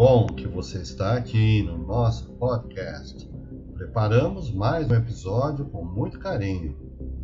bom 0.00 0.28
que 0.28 0.48
você 0.48 0.78
está 0.78 1.12
aqui 1.12 1.62
no 1.62 1.76
nosso 1.76 2.32
podcast. 2.38 3.30
Preparamos 3.74 4.50
mais 4.50 4.90
um 4.90 4.94
episódio 4.94 5.66
com 5.66 5.84
muito 5.84 6.18
carinho. 6.18 6.74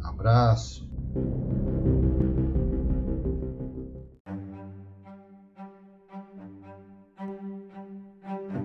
Abraço. 0.03 0.87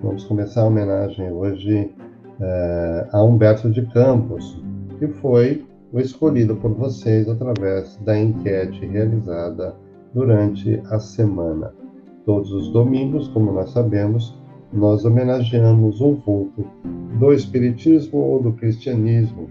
Vamos 0.02 0.24
começar 0.24 0.60
a 0.60 0.66
homenagem 0.66 1.32
hoje 1.32 1.90
é, 2.38 3.08
a 3.12 3.22
Humberto 3.24 3.70
de 3.70 3.80
Campos, 3.94 4.62
que 4.98 5.08
foi 5.08 5.66
o 5.90 5.98
escolhido 5.98 6.54
por 6.56 6.74
vocês 6.74 7.26
através 7.30 7.96
da 8.04 8.18
enquete 8.18 8.84
realizada 8.84 9.74
durante 10.12 10.82
a 10.90 10.98
semana. 10.98 11.72
Todos 12.24 12.52
os 12.52 12.68
domingos, 12.68 13.28
como 13.28 13.52
nós 13.52 13.70
sabemos, 13.70 14.36
nós 14.72 15.04
homenageamos 15.04 16.00
um 16.00 16.14
vulto 16.14 16.64
do 17.18 17.32
Espiritismo 17.32 18.18
ou 18.18 18.42
do 18.42 18.52
Cristianismo. 18.52 19.50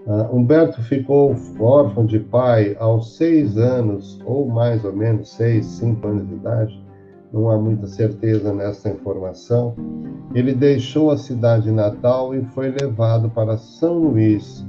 Uh, 0.06 0.34
Humberto 0.34 0.80
ficou 0.82 1.36
órfão 1.58 2.06
de 2.06 2.18
pai 2.18 2.74
aos 2.78 3.16
seis 3.16 3.58
anos, 3.58 4.18
ou 4.24 4.48
mais 4.48 4.82
ou 4.84 4.94
menos 4.94 5.30
seis, 5.30 5.66
cinco 5.66 6.06
anos 6.08 6.26
de 6.26 6.34
idade, 6.34 6.84
não 7.32 7.50
há 7.50 7.58
muita 7.58 7.86
certeza 7.86 8.52
nessa 8.52 8.88
informação. 8.88 9.74
Ele 10.34 10.54
deixou 10.54 11.10
a 11.10 11.18
cidade 11.18 11.70
natal 11.70 12.34
e 12.34 12.42
foi 12.46 12.70
levado 12.70 13.28
para 13.30 13.58
São 13.58 13.98
Luís, 13.98 14.66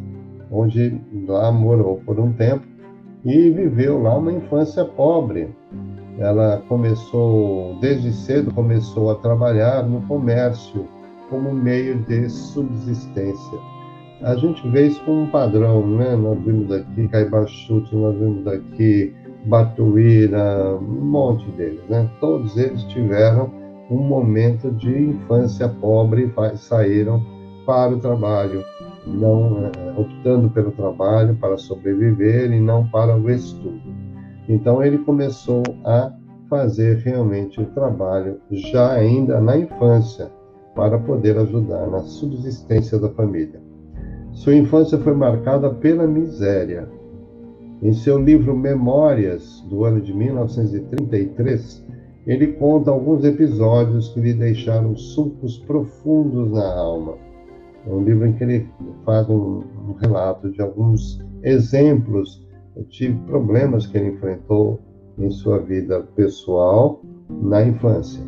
onde 0.51 0.99
lá 1.27 1.49
morou 1.51 2.01
por 2.05 2.19
um 2.19 2.33
tempo 2.33 2.70
e 3.23 3.49
viveu 3.49 4.01
lá 4.01 4.17
uma 4.17 4.31
infância 4.31 4.83
pobre. 4.85 5.49
Ela 6.17 6.61
começou, 6.67 7.77
desde 7.79 8.11
cedo, 8.11 8.53
começou 8.53 9.11
a 9.11 9.15
trabalhar 9.15 9.83
no 9.87 10.01
comércio 10.01 10.87
como 11.29 11.53
meio 11.53 11.99
de 11.99 12.29
subsistência. 12.29 13.59
A 14.21 14.35
gente 14.35 14.67
vê 14.69 14.87
isso 14.87 15.03
como 15.03 15.23
um 15.23 15.31
padrão, 15.31 15.87
né? 15.87 16.15
Nós 16.15 16.37
vimos 16.43 16.71
aqui 16.71 17.07
Caibachuto, 17.07 17.97
nós 17.97 18.15
vimos 18.15 18.45
aqui 18.45 19.13
Batuíra, 19.45 20.75
um 20.75 21.05
monte 21.05 21.49
deles, 21.51 21.81
né? 21.89 22.07
Todos 22.19 22.55
eles 22.57 22.83
tiveram 22.83 23.49
um 23.89 23.97
momento 23.97 24.71
de 24.71 24.89
infância 24.89 25.67
pobre 25.67 26.31
e 26.53 26.57
saíram 26.57 27.23
para 27.65 27.95
o 27.95 27.99
trabalho 27.99 28.63
não 29.05 29.65
é, 29.65 29.99
optando 29.99 30.49
pelo 30.49 30.71
trabalho 30.71 31.35
para 31.35 31.57
sobreviver 31.57 32.51
e 32.51 32.59
não 32.59 32.87
para 32.87 33.17
o 33.17 33.29
estudo. 33.29 33.81
Então 34.47 34.83
ele 34.83 34.99
começou 34.99 35.63
a 35.83 36.11
fazer 36.49 36.97
realmente 36.97 37.61
o 37.61 37.65
trabalho 37.67 38.39
já 38.51 38.91
ainda 38.91 39.39
na 39.39 39.57
infância 39.57 40.29
para 40.75 40.99
poder 40.99 41.37
ajudar 41.37 41.87
na 41.87 41.99
subsistência 41.99 42.99
da 42.99 43.09
família. 43.09 43.61
Sua 44.33 44.55
infância 44.55 44.97
foi 44.97 45.13
marcada 45.13 45.69
pela 45.69 46.07
miséria. 46.07 46.87
Em 47.81 47.93
seu 47.93 48.19
livro 48.19 48.55
Memórias, 48.55 49.61
do 49.69 49.83
ano 49.83 49.99
de 49.99 50.13
1933, 50.13 51.83
ele 52.27 52.47
conta 52.53 52.91
alguns 52.91 53.25
episódios 53.25 54.09
que 54.09 54.19
lhe 54.19 54.33
deixaram 54.33 54.95
sulcos 54.95 55.57
profundos 55.57 56.51
na 56.51 56.73
alma 56.73 57.30
é 57.85 57.89
um 57.89 58.03
livro 58.03 58.27
em 58.27 58.33
que 58.33 58.43
ele 58.43 58.69
faz 59.05 59.27
um, 59.29 59.63
um 59.87 59.93
relato 59.99 60.51
de 60.51 60.61
alguns 60.61 61.23
exemplos 61.43 62.45
de 62.89 63.11
problemas 63.27 63.87
que 63.87 63.97
ele 63.97 64.09
enfrentou 64.09 64.79
em 65.17 65.29
sua 65.29 65.59
vida 65.59 66.01
pessoal 66.15 67.01
na 67.29 67.63
infância. 67.63 68.23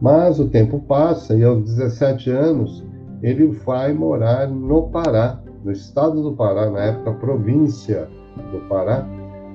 Mas 0.00 0.40
o 0.40 0.48
tempo 0.48 0.80
passa 0.80 1.34
e 1.34 1.44
aos 1.44 1.62
17 1.64 2.30
anos 2.30 2.84
ele 3.22 3.48
vai 3.48 3.92
morar 3.92 4.48
no 4.48 4.88
Pará, 4.88 5.40
no 5.62 5.70
estado 5.70 6.22
do 6.22 6.32
Pará, 6.32 6.70
na 6.70 6.80
época 6.80 7.12
província 7.14 8.08
do 8.50 8.60
Pará, 8.68 9.06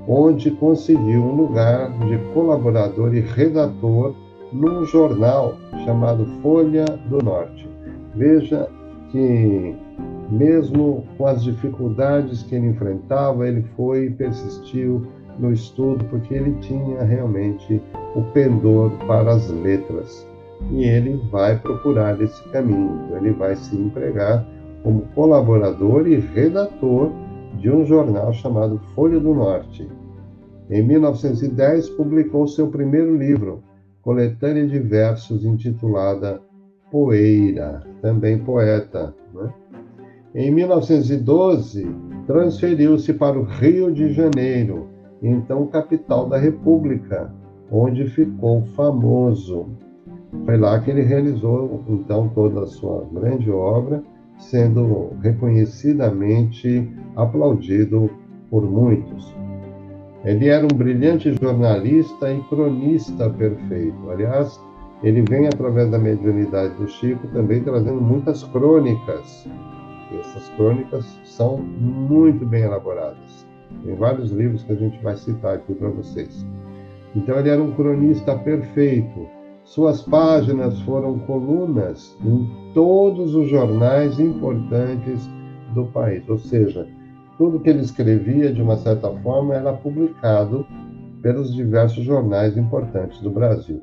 onde 0.07 0.51
conseguiu 0.51 1.23
um 1.23 1.35
lugar 1.35 1.91
de 2.07 2.17
colaborador 2.33 3.15
e 3.15 3.21
redator 3.21 4.13
num 4.53 4.85
jornal 4.85 5.55
chamado 5.83 6.25
Folha 6.41 6.85
do 7.09 7.17
Norte. 7.23 7.67
Veja 8.13 8.69
que, 9.15 9.75
mesmo 10.29 11.05
com 11.17 11.25
as 11.25 11.41
dificuldades 11.41 12.43
que 12.43 12.55
ele 12.55 12.67
enfrentava, 12.67 13.47
ele 13.47 13.63
foi 13.77 14.07
e 14.07 14.09
persistiu 14.09 15.07
no 15.39 15.53
estudo, 15.53 16.03
porque 16.05 16.33
ele 16.33 16.51
tinha 16.59 17.01
realmente 17.01 17.81
o 18.13 18.21
pendor 18.33 18.91
para 19.07 19.31
as 19.31 19.49
letras. 19.49 20.27
E 20.69 20.83
ele 20.83 21.21
vai 21.31 21.57
procurar 21.57 22.19
esse 22.21 22.43
caminho, 22.49 23.05
então 23.05 23.17
ele 23.17 23.31
vai 23.31 23.55
se 23.55 23.75
empregar 23.75 24.45
como 24.83 25.03
colaborador 25.15 26.07
e 26.07 26.17
redator 26.17 27.09
de 27.57 27.71
um 27.71 27.85
jornal 27.85 28.33
chamado 28.33 28.79
Folha 28.93 29.19
do 29.19 29.33
Norte. 29.33 29.87
Em 30.69 30.81
1910, 30.81 31.89
publicou 31.91 32.47
seu 32.47 32.67
primeiro 32.67 33.15
livro, 33.15 33.63
coletânea 34.01 34.67
de 34.67 34.79
versos 34.79 35.45
intitulada 35.45 36.41
Poeira, 36.91 37.83
também 38.05 38.37
poeta. 38.37 39.15
Né? 39.33 39.49
Em 40.35 40.51
1912, 40.51 41.87
transferiu-se 42.27 43.11
para 43.15 43.39
o 43.39 43.43
Rio 43.43 43.91
de 43.91 44.13
Janeiro, 44.13 44.87
então 45.23 45.65
capital 45.65 46.29
da 46.29 46.37
República, 46.37 47.33
onde 47.71 48.07
ficou 48.07 48.61
famoso. 48.75 49.65
Foi 50.45 50.55
lá 50.55 50.79
que 50.79 50.91
ele 50.91 51.01
realizou 51.01 51.83
então 51.89 52.29
toda 52.35 52.61
a 52.61 52.67
sua 52.67 53.07
grande 53.11 53.49
obra 53.49 54.03
sendo 54.37 55.13
reconhecidamente 55.23 56.87
aplaudido 57.15 58.11
por 58.51 58.69
muitos. 58.69 59.33
Ele 60.23 60.49
era 60.49 60.63
um 60.63 60.77
brilhante 60.77 61.33
jornalista 61.41 62.31
e 62.31 62.39
cronista 62.43 63.29
perfeito. 63.31 64.11
Aliás, 64.11 64.59
ele 65.03 65.21
vem, 65.21 65.47
através 65.47 65.89
da 65.91 65.99
mediunidade 65.99 66.73
do 66.75 66.87
Chico, 66.87 67.27
também 67.27 67.63
trazendo 67.63 68.01
muitas 68.01 68.43
crônicas. 68.43 69.47
E 70.11 70.17
essas 70.17 70.47
crônicas 70.49 71.05
são 71.23 71.57
muito 71.57 72.45
bem 72.45 72.63
elaboradas. 72.63 73.45
Tem 73.83 73.95
vários 73.95 74.31
livros 74.31 74.63
que 74.63 74.71
a 74.71 74.75
gente 74.75 75.01
vai 75.03 75.15
citar 75.15 75.55
aqui 75.55 75.73
para 75.73 75.89
vocês. 75.89 76.45
Então, 77.15 77.37
ele 77.37 77.49
era 77.49 77.61
um 77.61 77.71
cronista 77.71 78.37
perfeito. 78.37 79.27
Suas 79.63 80.01
páginas 80.01 80.79
foram 80.81 81.19
colunas 81.19 82.15
em 82.23 82.47
todos 82.73 83.35
os 83.35 83.49
jornais 83.49 84.19
importantes 84.19 85.27
do 85.73 85.85
país. 85.87 86.27
Ou 86.29 86.37
seja, 86.37 86.87
tudo 87.37 87.59
que 87.59 87.69
ele 87.69 87.81
escrevia, 87.81 88.53
de 88.53 88.61
uma 88.61 88.77
certa 88.77 89.09
forma, 89.21 89.55
era 89.55 89.73
publicado 89.73 90.65
pelos 91.21 91.53
diversos 91.53 92.03
jornais 92.03 92.55
importantes 92.55 93.19
do 93.21 93.29
Brasil. 93.29 93.81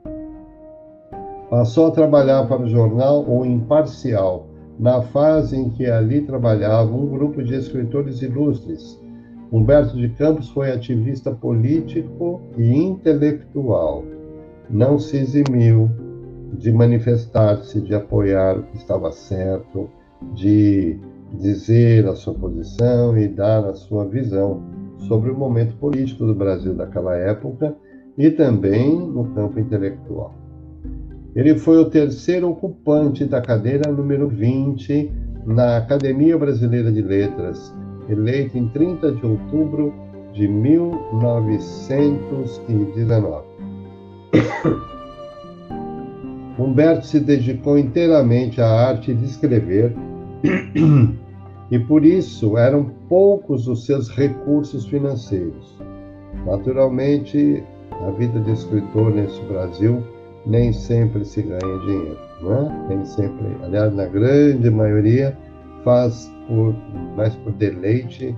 Passou 1.52 1.88
a 1.88 1.90
trabalhar 1.90 2.48
para 2.48 2.62
o 2.62 2.66
jornal 2.66 3.28
O 3.28 3.44
Imparcial, 3.44 4.46
na 4.78 5.02
fase 5.02 5.54
em 5.54 5.68
que 5.68 5.84
ali 5.84 6.22
trabalhava 6.22 6.90
um 6.90 7.06
grupo 7.06 7.42
de 7.42 7.54
escritores 7.54 8.22
ilustres. 8.22 8.98
Humberto 9.52 9.94
de 9.94 10.08
Campos 10.08 10.48
foi 10.48 10.72
ativista 10.72 11.30
político 11.30 12.40
e 12.56 12.74
intelectual. 12.74 14.02
Não 14.70 14.98
se 14.98 15.18
eximiu 15.18 15.90
de 16.54 16.72
manifestar-se, 16.72 17.82
de 17.82 17.94
apoiar 17.94 18.56
o 18.56 18.62
que 18.62 18.78
estava 18.78 19.12
certo, 19.12 19.90
de 20.32 20.98
dizer 21.34 22.06
a 22.06 22.14
sua 22.14 22.32
posição 22.32 23.18
e 23.18 23.28
dar 23.28 23.62
a 23.66 23.74
sua 23.74 24.06
visão 24.06 24.62
sobre 25.00 25.30
o 25.30 25.36
momento 25.36 25.76
político 25.76 26.24
do 26.24 26.34
Brasil 26.34 26.74
daquela 26.74 27.14
época 27.14 27.76
e 28.16 28.30
também 28.30 28.98
no 28.98 29.26
campo 29.34 29.60
intelectual. 29.60 30.41
Ele 31.34 31.58
foi 31.58 31.78
o 31.78 31.88
terceiro 31.88 32.50
ocupante 32.50 33.24
da 33.24 33.40
cadeira 33.40 33.90
número 33.90 34.28
20 34.28 35.10
na 35.46 35.78
Academia 35.78 36.36
Brasileira 36.36 36.92
de 36.92 37.00
Letras, 37.00 37.74
eleito 38.06 38.58
em 38.58 38.68
30 38.68 39.12
de 39.12 39.24
outubro 39.24 39.94
de 40.34 40.46
1919. 40.46 43.46
Humberto 46.58 47.06
se 47.06 47.18
dedicou 47.18 47.78
inteiramente 47.78 48.60
à 48.60 48.68
arte 48.68 49.14
de 49.14 49.24
escrever 49.24 49.96
e 51.70 51.78
por 51.78 52.04
isso 52.04 52.58
eram 52.58 52.90
poucos 53.08 53.68
os 53.68 53.86
seus 53.86 54.10
recursos 54.10 54.84
financeiros. 54.86 55.78
Naturalmente, 56.44 57.64
a 58.06 58.10
vida 58.10 58.38
de 58.40 58.52
escritor 58.52 59.14
nesse 59.14 59.40
Brasil 59.44 60.02
nem 60.46 60.72
sempre 60.72 61.24
se 61.24 61.42
ganha 61.42 61.78
dinheiro, 61.86 62.18
né? 62.42 62.86
Nem 62.88 63.04
sempre, 63.04 63.46
aliás, 63.62 63.94
na 63.94 64.06
grande 64.06 64.70
maioria 64.70 65.36
faz 65.84 66.30
por, 66.48 66.74
mais 67.16 67.34
por 67.36 67.52
deleite 67.52 68.36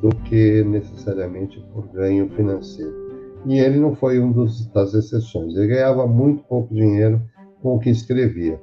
do 0.00 0.08
que 0.24 0.64
necessariamente 0.64 1.64
por 1.72 1.86
ganho 1.88 2.28
financeiro. 2.30 2.92
E 3.46 3.58
ele 3.58 3.78
não 3.78 3.94
foi 3.94 4.20
um 4.20 4.32
dos, 4.32 4.66
das 4.68 4.94
exceções. 4.94 5.54
Ele 5.56 5.68
ganhava 5.68 6.06
muito 6.06 6.42
pouco 6.44 6.72
dinheiro 6.74 7.20
com 7.60 7.76
o 7.76 7.78
que 7.78 7.90
escrevia. 7.90 8.60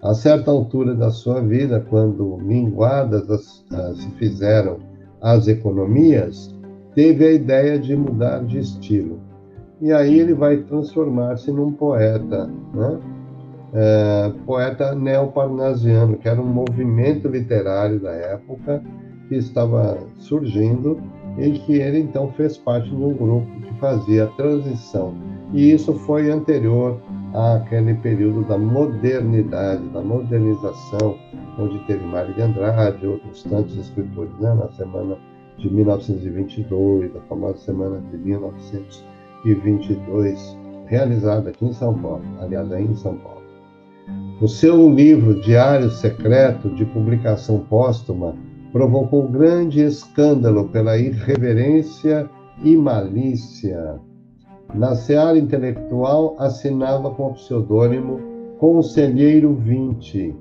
A 0.00 0.14
certa 0.14 0.50
altura 0.50 0.94
da 0.94 1.10
sua 1.10 1.40
vida, 1.40 1.84
quando 1.88 2.36
minguadas 2.38 3.30
as, 3.30 3.64
as, 3.72 3.98
se 3.98 4.10
fizeram 4.12 4.78
as 5.20 5.46
economias, 5.46 6.52
teve 6.94 7.24
a 7.24 7.32
ideia 7.32 7.78
de 7.78 7.94
mudar 7.94 8.44
de 8.44 8.58
estilo 8.58 9.20
e 9.82 9.92
aí 9.92 10.20
ele 10.20 10.32
vai 10.32 10.58
transformar-se 10.58 11.50
num 11.50 11.72
poeta, 11.72 12.48
né? 12.72 13.00
É, 13.74 14.32
poeta 14.46 14.94
neoparnasiano, 14.94 16.16
que 16.18 16.28
era 16.28 16.40
um 16.40 16.46
movimento 16.46 17.26
literário 17.26 17.98
da 17.98 18.12
época 18.12 18.80
que 19.28 19.34
estava 19.34 19.98
surgindo 20.18 21.00
e 21.36 21.50
que 21.50 21.72
ele 21.76 21.98
então 21.98 22.30
fez 22.32 22.56
parte 22.56 22.88
de 22.88 22.94
um 22.94 23.12
grupo 23.12 23.48
que 23.62 23.74
fazia 23.80 24.24
a 24.24 24.26
transição. 24.28 25.14
E 25.52 25.72
isso 25.72 25.92
foi 25.94 26.30
anterior 26.30 27.00
àquele 27.34 27.94
período 27.94 28.44
da 28.44 28.56
modernidade, 28.56 29.82
da 29.88 30.00
modernização, 30.00 31.16
onde 31.58 31.78
teve 31.86 32.04
Mário 32.04 32.32
de 32.34 32.42
Andrade 32.42 33.04
outros 33.04 33.42
tantos 33.42 33.76
escritores, 33.76 34.38
né? 34.38 34.54
na 34.54 34.70
semana 34.72 35.16
de 35.58 35.68
1922, 35.68 37.16
a 37.16 37.20
famosa 37.22 37.58
semana 37.58 38.00
de 38.12 38.16
1922 39.42 39.42
2022, 39.44 40.56
realizado 40.86 41.48
aqui 41.48 41.66
em 41.66 41.72
São 41.72 41.94
Paulo, 41.94 42.22
aliás, 42.40 42.70
aí 42.72 42.84
em 42.84 42.94
São 42.94 43.16
Paulo. 43.16 43.42
O 44.40 44.48
seu 44.48 44.90
livro 44.90 45.40
Diário 45.40 45.90
Secreto, 45.90 46.68
de 46.70 46.84
publicação 46.86 47.60
póstuma, 47.60 48.34
provocou 48.72 49.28
grande 49.28 49.80
escândalo 49.80 50.68
pela 50.68 50.96
irreverência 50.98 52.28
e 52.62 52.76
malícia. 52.76 54.00
Na 54.74 54.94
seara 54.94 55.38
intelectual, 55.38 56.34
assinava 56.38 57.10
com 57.10 57.28
o 57.28 57.34
pseudônimo 57.34 58.20
Conselheiro 58.58 59.54
20, 59.54 60.34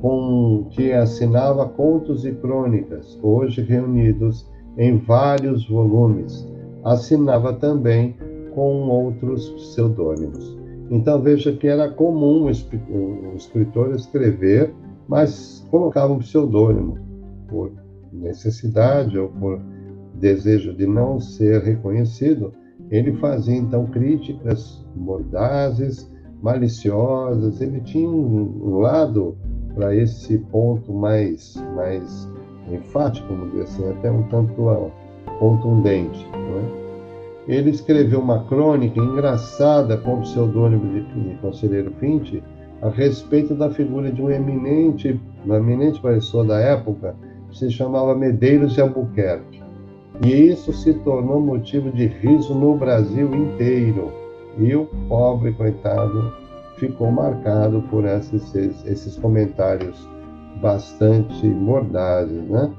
com 0.00 0.66
que 0.70 0.92
assinava 0.92 1.68
contos 1.68 2.24
e 2.24 2.32
crônicas, 2.32 3.18
hoje 3.22 3.62
reunidos 3.62 4.48
em 4.78 4.96
vários 4.96 5.68
volumes, 5.68 6.48
assinava 6.86 7.52
também 7.52 8.16
com 8.54 8.88
outros 8.88 9.50
pseudônimos. 9.50 10.56
Então 10.88 11.20
veja 11.20 11.52
que 11.52 11.66
era 11.66 11.90
comum 11.90 12.44
o 12.44 13.36
escritor 13.36 13.94
escrever, 13.94 14.72
mas 15.08 15.66
colocava 15.68 16.12
um 16.12 16.18
pseudônimo 16.18 16.96
por 17.48 17.72
necessidade 18.12 19.18
ou 19.18 19.28
por 19.28 19.60
desejo 20.14 20.72
de 20.74 20.86
não 20.86 21.18
ser 21.18 21.62
reconhecido. 21.62 22.52
Ele 22.88 23.12
fazia 23.14 23.56
então 23.56 23.86
críticas 23.86 24.86
mordazes, 24.94 26.08
maliciosas. 26.40 27.60
Ele 27.60 27.80
tinha 27.80 28.08
um 28.08 28.78
lado 28.78 29.36
para 29.74 29.94
esse 29.94 30.38
ponto 30.38 30.92
mais 30.92 31.56
mais 31.74 32.30
enfático, 32.72 33.26
vamos 33.28 33.50
dizer 33.50 33.62
assim, 33.64 33.90
até 33.90 34.10
um 34.10 34.22
tanto 34.28 34.68
contundente. 35.38 36.26
É? 36.34 37.56
Ele 37.56 37.70
escreveu 37.70 38.20
uma 38.20 38.44
crônica 38.44 38.98
engraçada 38.98 39.96
com 39.96 40.14
o 40.14 40.20
pseudônimo 40.22 40.92
de, 40.92 41.02
de 41.02 41.34
Conselheiro 41.36 41.92
Finte 42.00 42.42
a 42.82 42.88
respeito 42.88 43.54
da 43.54 43.70
figura 43.70 44.10
de 44.10 44.20
um 44.20 44.30
eminente, 44.30 45.20
uma 45.44 45.56
eminente 45.56 46.00
professor 46.00 46.44
da 46.44 46.58
época, 46.58 47.14
que 47.48 47.58
se 47.58 47.70
chamava 47.70 48.14
Medeiros 48.14 48.74
de 48.74 48.80
Albuquerque. 48.80 49.62
E 50.24 50.32
isso 50.32 50.72
se 50.72 50.94
tornou 50.94 51.40
motivo 51.40 51.90
de 51.90 52.06
riso 52.06 52.54
no 52.54 52.76
Brasil 52.76 53.32
inteiro. 53.34 54.12
E 54.58 54.74
o 54.74 54.86
pobre 55.08 55.52
coitado 55.52 56.32
ficou 56.76 57.10
marcado 57.10 57.82
por 57.90 58.04
esses, 58.04 58.54
esses 58.54 59.16
comentários 59.18 60.08
bastante 60.60 61.46
mordazes, 61.46 62.42
né? 62.48 62.72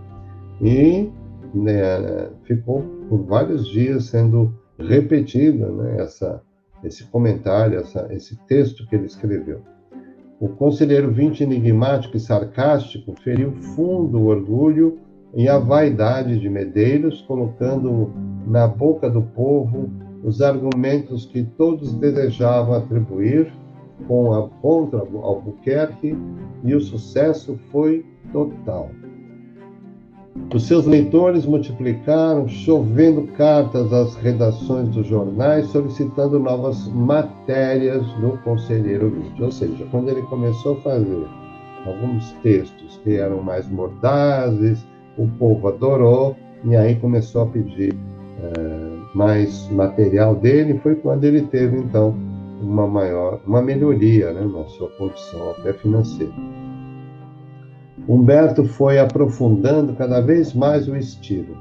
E 0.61 1.09
né, 1.57 2.29
ficou 2.43 2.81
por 3.09 3.23
vários 3.23 3.67
dias 3.67 4.05
sendo 4.05 4.53
repetida 4.77 5.69
né, 5.71 6.01
essa, 6.01 6.41
esse 6.83 7.03
comentário, 7.05 7.79
essa, 7.79 8.07
esse 8.11 8.37
texto 8.47 8.87
que 8.87 8.95
ele 8.95 9.05
escreveu. 9.05 9.61
O 10.39 10.49
conselheiro 10.49 11.11
vinte 11.11 11.41
enigmático 11.41 12.15
e 12.15 12.19
sarcástico 12.19 13.15
feriu 13.23 13.53
fundo 13.75 14.19
o 14.19 14.27
orgulho 14.27 14.99
e 15.33 15.49
a 15.49 15.57
vaidade 15.57 16.39
de 16.39 16.47
Medeiros, 16.47 17.21
colocando 17.21 18.13
na 18.45 18.67
boca 18.67 19.09
do 19.09 19.21
povo 19.21 19.89
os 20.23 20.41
argumentos 20.41 21.25
que 21.25 21.43
todos 21.43 21.93
desejavam 21.93 22.75
atribuir 22.75 23.51
com 24.07 24.33
a 24.33 24.47
contra 24.61 24.99
Albuquerque, 24.99 26.15
e 26.63 26.75
o 26.75 26.81
sucesso 26.81 27.57
foi 27.71 28.05
total. 28.31 28.91
Os 30.53 30.65
seus 30.65 30.85
leitores 30.85 31.45
multiplicaram, 31.45 32.47
chovendo 32.47 33.23
cartas 33.33 33.91
às 33.91 34.15
redações 34.15 34.87
dos 34.89 35.05
jornais, 35.05 35.67
solicitando 35.67 36.39
novas 36.39 36.87
matérias 36.87 38.05
do 38.13 38.37
Conselheiro 38.43 39.09
Vídeo. 39.09 39.45
Ou 39.45 39.51
seja, 39.51 39.85
quando 39.91 40.09
ele 40.09 40.21
começou 40.23 40.77
a 40.77 40.81
fazer 40.81 41.27
alguns 41.85 42.31
textos 42.43 42.99
que 43.03 43.17
eram 43.17 43.43
mais 43.43 43.67
mordazes, 43.67 44.85
o 45.17 45.27
povo 45.37 45.67
adorou, 45.67 46.35
e 46.63 46.75
aí 46.75 46.95
começou 46.95 47.43
a 47.43 47.47
pedir 47.47 47.93
é, 47.93 48.97
mais 49.13 49.69
material 49.69 50.35
dele. 50.35 50.79
Foi 50.81 50.95
quando 50.95 51.25
ele 51.25 51.41
teve, 51.41 51.77
então, 51.77 52.15
uma 52.61 52.87
maior, 52.87 53.39
uma 53.45 53.61
melhoria 53.61 54.31
né, 54.31 54.41
na 54.41 54.63
sua 54.65 54.89
condição 54.91 55.51
até 55.51 55.73
financeira. 55.73 56.33
Humberto 58.07 58.63
foi 58.63 58.99
aprofundando 58.99 59.93
cada 59.93 60.21
vez 60.21 60.53
mais 60.53 60.87
o 60.87 60.95
estilo, 60.95 61.57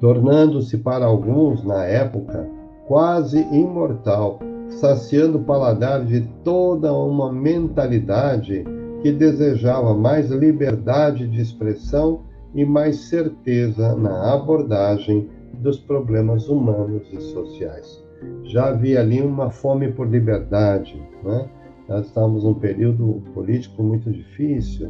tornando-se 0.00 0.78
para 0.78 1.04
alguns, 1.04 1.64
na 1.64 1.84
época, 1.84 2.48
quase 2.86 3.40
imortal, 3.50 4.38
saciando 4.68 5.38
o 5.38 5.42
paladar 5.42 6.04
de 6.04 6.20
toda 6.44 6.92
uma 6.92 7.32
mentalidade 7.32 8.64
que 9.02 9.10
desejava 9.10 9.94
mais 9.94 10.30
liberdade 10.30 11.26
de 11.26 11.40
expressão 11.40 12.22
e 12.54 12.64
mais 12.64 12.96
certeza 13.08 13.96
na 13.96 14.32
abordagem 14.32 15.28
dos 15.54 15.78
problemas 15.78 16.48
humanos 16.48 17.02
e 17.12 17.20
sociais. 17.20 18.04
Já 18.44 18.68
havia 18.68 19.00
ali 19.00 19.20
uma 19.20 19.50
fome 19.50 19.90
por 19.90 20.08
liberdade, 20.08 21.02
né? 21.24 21.48
Nós 21.88 22.06
estávamos 22.06 22.44
num 22.44 22.54
período 22.54 23.22
político 23.34 23.82
muito 23.82 24.10
difícil 24.10 24.88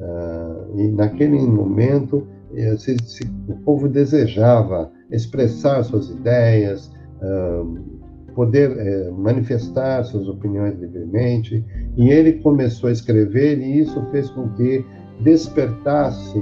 uh, 0.00 0.78
e 0.78 0.88
naquele 0.88 1.38
momento 1.38 2.26
eh, 2.54 2.76
se, 2.76 2.96
se, 3.04 3.24
o 3.48 3.54
povo 3.64 3.88
desejava 3.88 4.90
expressar 5.10 5.82
suas 5.84 6.10
ideias, 6.10 6.92
uh, 7.22 7.96
poder 8.34 9.10
manifestar 9.12 10.04
suas 10.04 10.28
opiniões 10.28 10.78
livremente 10.78 11.64
e 11.96 12.10
ele 12.10 12.34
começou 12.34 12.88
a 12.88 12.92
escrever 12.92 13.58
e 13.58 13.80
isso 13.80 14.04
fez 14.10 14.28
com 14.30 14.48
que 14.50 14.84
despertasse 15.20 16.38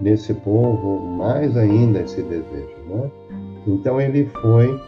nesse 0.00 0.32
povo 0.34 1.00
mais 1.16 1.56
ainda 1.56 2.00
esse 2.00 2.22
desejo. 2.22 2.76
Né? 2.88 3.10
Então 3.66 4.00
ele 4.00 4.24
foi 4.40 4.80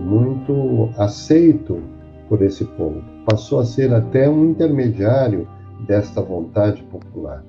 muito 0.00 0.90
aceito 0.98 1.80
por 2.28 2.42
esse 2.42 2.64
povo, 2.64 3.02
passou 3.24 3.60
a 3.60 3.64
ser 3.64 3.92
até 3.92 4.28
um 4.28 4.50
intermediário 4.50 5.48
desta 5.86 6.20
vontade 6.20 6.82
popular. 6.84 7.44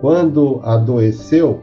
Quando 0.00 0.60
adoeceu, 0.62 1.60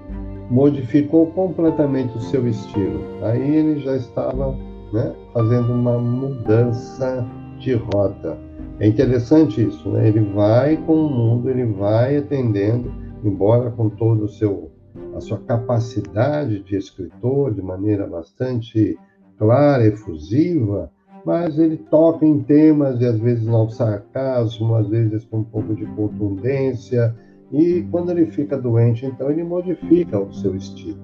modificou 0.50 1.28
completamente 1.28 2.16
o 2.18 2.22
seu 2.22 2.48
estilo. 2.48 3.04
Aí 3.24 3.56
ele 3.56 3.80
já 3.80 3.96
estava 3.96 4.56
né, 4.94 5.14
fazendo 5.34 5.74
uma 5.74 5.98
mudança 5.98 7.26
de 7.60 7.74
rota. 7.74 8.38
É 8.80 8.88
interessante 8.88 9.68
isso, 9.68 9.90
né? 9.90 10.08
Ele 10.08 10.22
vai 10.34 10.78
com 10.78 10.94
o 10.94 11.10
mundo, 11.10 11.50
ele 11.50 11.66
vai 11.66 12.18
atendendo 12.18 12.94
embora 13.24 13.72
com 13.72 13.90
todo 13.90 14.26
o 14.26 14.30
seu 14.30 14.72
a 15.16 15.20
sua 15.20 15.40
capacidade 15.40 16.64
de 16.64 16.76
escritor 16.76 17.54
de 17.54 17.62
maneira 17.62 18.06
bastante 18.06 18.98
clara, 19.38 19.86
efusiva, 19.86 20.92
mas 21.28 21.60
ele 21.60 21.76
toca 21.76 22.26
em 22.26 22.40
temas 22.40 23.02
e 23.02 23.06
às 23.06 23.20
vezes 23.20 23.46
não 23.46 23.70
sarcasmo, 23.70 24.76
às 24.76 24.88
vezes 24.88 25.26
com 25.26 25.40
um 25.40 25.44
pouco 25.44 25.76
de 25.76 25.86
contundência, 25.88 27.14
e 27.52 27.86
quando 27.92 28.12
ele 28.12 28.28
fica 28.28 28.58
doente, 28.58 29.06
então 29.06 29.30
ele 29.30 29.44
modifica 29.44 30.18
o 30.18 30.34
seu 30.34 30.56
estilo. 30.56 31.02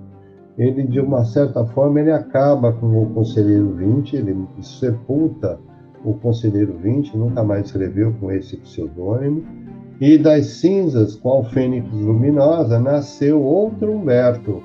Ele, 0.57 0.83
de 0.83 1.01
uma 1.01 1.25
certa 1.25 1.65
forma, 1.65 1.99
ele 1.99 2.11
acaba 2.11 2.71
com 2.71 3.03
o 3.03 3.09
Conselheiro 3.09 3.73
20, 3.73 4.15
ele 4.15 4.47
sepulta 4.61 5.59
o 6.05 6.13
Conselheiro 6.13 6.77
20, 6.77 7.17
nunca 7.17 7.43
mais 7.43 7.65
escreveu 7.65 8.13
com 8.21 8.31
esse 8.31 8.55
pseudônimo, 8.55 9.43
e 9.99 10.17
das 10.17 10.45
cinzas, 10.45 11.17
qual 11.17 11.43
fênix 11.43 11.91
luminosa, 11.91 12.79
nasceu 12.79 13.43
outro 13.43 13.91
Humberto, 13.91 14.63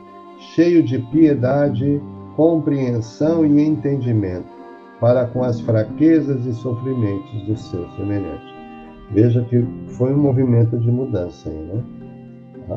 cheio 0.55 0.85
de 0.85 1.01
piedade, 1.11 2.01
compreensão 2.37 3.45
e 3.45 3.61
entendimento, 3.61 4.58
para 5.01 5.27
com 5.27 5.43
as 5.43 5.61
fraquezas 5.61 6.45
e 6.45 6.53
sofrimentos 6.55 7.43
dos 7.47 7.61
seus 7.71 7.95
semelhantes. 7.97 8.55
Veja 9.11 9.43
que 9.45 9.65
foi 9.89 10.13
um 10.13 10.19
movimento 10.19 10.79
de 10.79 10.91
mudança 10.91 11.49
aí, 11.49 11.57
né? 11.57 11.83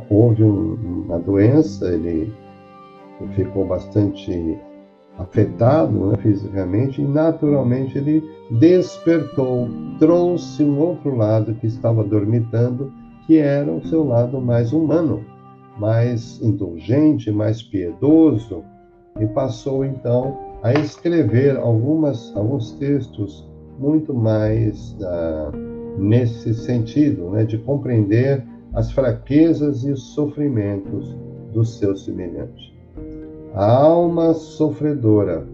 Houve 0.09 0.43
um, 0.43 1.03
uma 1.05 1.19
doença, 1.19 1.87
ele 1.93 2.33
ficou 3.35 3.65
bastante 3.65 4.57
afetado 5.17 6.07
né, 6.07 6.17
fisicamente 6.17 7.01
e 7.01 7.07
naturalmente 7.07 7.97
ele 7.97 8.23
despertou, 8.51 9.67
trouxe 9.99 10.63
um 10.63 10.79
outro 10.79 11.15
lado 11.15 11.53
que 11.55 11.67
estava 11.67 12.03
dormitando, 12.03 12.91
que 13.27 13.37
era 13.37 13.71
o 13.71 13.85
seu 13.85 14.05
lado 14.05 14.41
mais 14.41 14.71
humano, 14.71 15.23
mais 15.77 16.41
indulgente, 16.41 17.31
mais 17.31 17.61
piedoso, 17.61 18.63
e 19.19 19.25
passou 19.27 19.83
então 19.83 20.50
a 20.63 20.73
escrever 20.73 21.57
algumas, 21.57 22.35
alguns 22.35 22.71
textos 22.73 23.49
muito 23.79 24.13
mais 24.13 24.95
ah, 25.01 25.51
nesse 25.97 26.53
sentido, 26.53 27.31
né, 27.31 27.43
de 27.43 27.57
compreender 27.57 28.43
as 28.73 28.91
fraquezas 28.91 29.83
e 29.83 29.91
os 29.91 30.13
sofrimentos 30.13 31.15
do 31.51 31.65
seu 31.65 31.95
semelhante. 31.95 32.71
A 33.53 33.69
alma 33.69 34.33
sofredora 34.33 35.45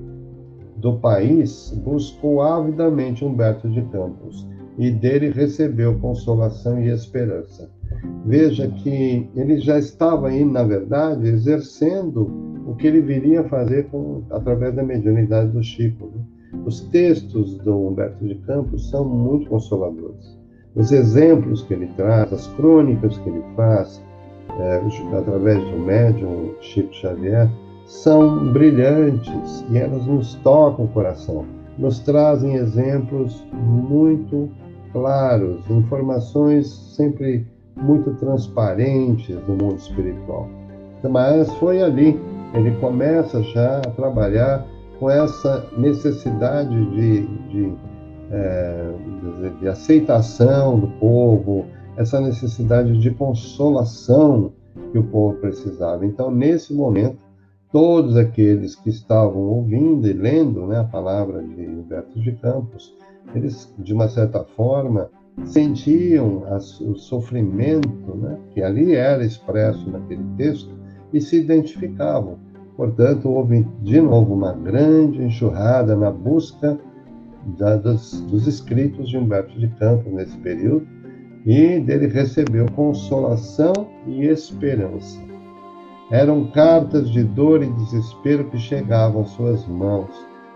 do 0.75 0.97
país 0.97 1.73
buscou 1.83 2.41
avidamente 2.41 3.25
Humberto 3.25 3.67
de 3.69 3.81
Campos 3.83 4.47
e 4.77 4.91
dele 4.91 5.31
recebeu 5.31 5.97
consolação 5.97 6.79
e 6.79 6.89
esperança. 6.89 7.71
Veja 8.25 8.67
que 8.67 9.27
ele 9.35 9.57
já 9.57 9.79
estava 9.79 10.27
aí, 10.27 10.45
na 10.45 10.63
verdade, 10.63 11.27
exercendo 11.27 12.56
o 12.67 12.75
que 12.75 12.85
ele 12.85 12.99
viria 12.99 13.41
a 13.41 13.43
fazer 13.45 13.87
com, 13.87 14.23
através 14.29 14.75
da 14.75 14.83
mediunidade 14.83 15.51
do 15.51 15.63
Chico. 15.63 16.11
Né? 16.13 16.21
Os 16.65 16.81
textos 16.81 17.57
do 17.59 17.87
Humberto 17.87 18.25
de 18.25 18.35
Campos 18.35 18.89
são 18.89 19.05
muito 19.05 19.49
consoladores. 19.49 20.37
Os 20.75 20.91
exemplos 20.91 21.63
que 21.63 21.73
ele 21.73 21.87
traz, 21.95 22.31
as 22.31 22.47
crônicas 22.47 23.17
que 23.17 23.29
ele 23.29 23.43
faz, 23.55 24.03
é, 24.59 24.81
através 25.17 25.59
do 25.63 25.79
médium 25.79 26.53
Chico 26.59 26.93
Xavier, 26.93 27.49
são 27.85 28.51
brilhantes 28.51 29.65
e 29.71 29.77
elas 29.77 30.05
nos 30.05 30.35
tocam 30.35 30.85
o 30.85 30.89
coração, 30.89 31.45
nos 31.77 31.99
trazem 31.99 32.55
exemplos 32.55 33.45
muito 33.53 34.49
claros, 34.91 35.61
informações 35.69 36.67
sempre 36.67 37.47
muito 37.77 38.11
transparentes 38.15 39.37
do 39.41 39.53
mundo 39.53 39.77
espiritual. 39.77 40.49
Mas 41.09 41.49
foi 41.55 41.81
ali, 41.81 42.19
ele 42.53 42.71
começa 42.79 43.41
já 43.43 43.77
a 43.79 43.91
trabalhar 43.91 44.65
com 44.99 45.09
essa 45.09 45.65
necessidade 45.77 46.75
de, 46.91 47.27
de, 47.49 47.73
é, 48.31 48.93
de 49.59 49.67
aceitação 49.67 50.79
do 50.79 50.87
povo, 50.99 51.65
essa 51.95 52.19
necessidade 52.19 52.97
de 52.99 53.11
consolação 53.11 54.51
que 54.91 54.97
o 54.97 55.03
povo 55.03 55.37
precisava. 55.37 56.05
Então, 56.05 56.31
nesse 56.31 56.73
momento, 56.73 57.17
todos 57.71 58.15
aqueles 58.15 58.75
que 58.75 58.89
estavam 58.89 59.41
ouvindo 59.41 60.07
e 60.07 60.13
lendo 60.13 60.65
né, 60.65 60.79
a 60.79 60.83
palavra 60.83 61.43
de 61.43 61.67
Humberto 61.67 62.19
de 62.19 62.31
Campos, 62.33 62.93
eles, 63.35 63.73
de 63.77 63.93
uma 63.93 64.07
certa 64.07 64.43
forma, 64.55 65.09
sentiam 65.45 66.43
o 66.81 66.95
sofrimento 66.95 68.15
né, 68.15 68.37
que 68.53 68.63
ali 68.63 68.95
era 68.95 69.23
expresso 69.23 69.89
naquele 69.89 70.23
texto 70.37 70.76
e 71.13 71.21
se 71.21 71.37
identificavam. 71.37 72.37
Portanto, 72.75 73.29
houve 73.29 73.65
de 73.81 73.99
novo 73.99 74.33
uma 74.33 74.53
grande 74.53 75.23
enxurrada 75.23 75.95
na 75.95 76.11
busca 76.11 76.79
da, 77.57 77.75
dos, 77.75 78.21
dos 78.21 78.45
escritos 78.45 79.09
de 79.09 79.17
Humberto 79.17 79.57
de 79.59 79.67
Campos 79.69 80.11
nesse 80.13 80.37
período 80.37 80.87
e 81.45 81.79
dele 81.79 82.07
recebeu 82.07 82.65
consolação 82.73 83.73
e 84.05 84.25
esperança. 84.25 85.19
Eram 86.11 86.51
cartas 86.51 87.09
de 87.09 87.23
dor 87.23 87.63
e 87.63 87.71
desespero 87.71 88.45
que 88.49 88.57
chegavam 88.57 89.21
às 89.21 89.29
suas 89.29 89.65
mãos, 89.67 90.09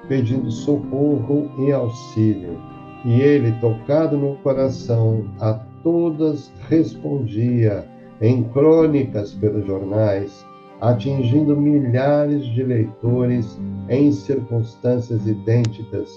pedindo 0.07 0.49
socorro 0.51 1.49
e 1.59 1.71
auxílio. 1.71 2.57
E 3.03 3.19
ele, 3.19 3.51
tocado 3.59 4.17
no 4.17 4.35
coração, 4.37 5.25
a 5.39 5.53
todas 5.83 6.51
respondia 6.69 7.85
em 8.21 8.43
crônicas 8.43 9.33
pelos 9.33 9.65
jornais, 9.65 10.45
atingindo 10.79 11.55
milhares 11.55 12.45
de 12.45 12.63
leitores 12.63 13.59
em 13.89 14.11
circunstâncias 14.11 15.25
idênticas 15.27 16.09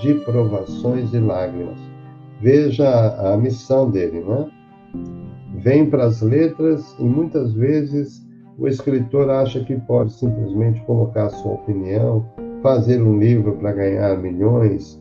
de 0.00 0.14
provações 0.24 1.12
e 1.12 1.18
lágrimas. 1.18 1.78
Veja 2.40 3.32
a, 3.32 3.36
missão 3.36 3.90
dele, 3.90 4.20
não 4.20 4.34
é? 4.34 4.48
Vem 5.58 5.88
para 5.88 6.04
as 6.04 6.22
letras 6.22 6.96
e 6.98 7.04
muitas 7.04 7.52
vezes 7.52 8.26
o 8.58 8.66
escritor 8.66 9.28
acha 9.28 9.62
que 9.64 9.76
pode 9.80 10.12
simplesmente 10.12 10.80
colocar 10.82 11.28
sua 11.30 11.52
opinião, 11.52 12.24
fazer 12.62 13.02
um 13.02 13.18
livro 13.18 13.52
para 13.56 13.72
ganhar 13.72 14.16
milhões, 14.18 15.00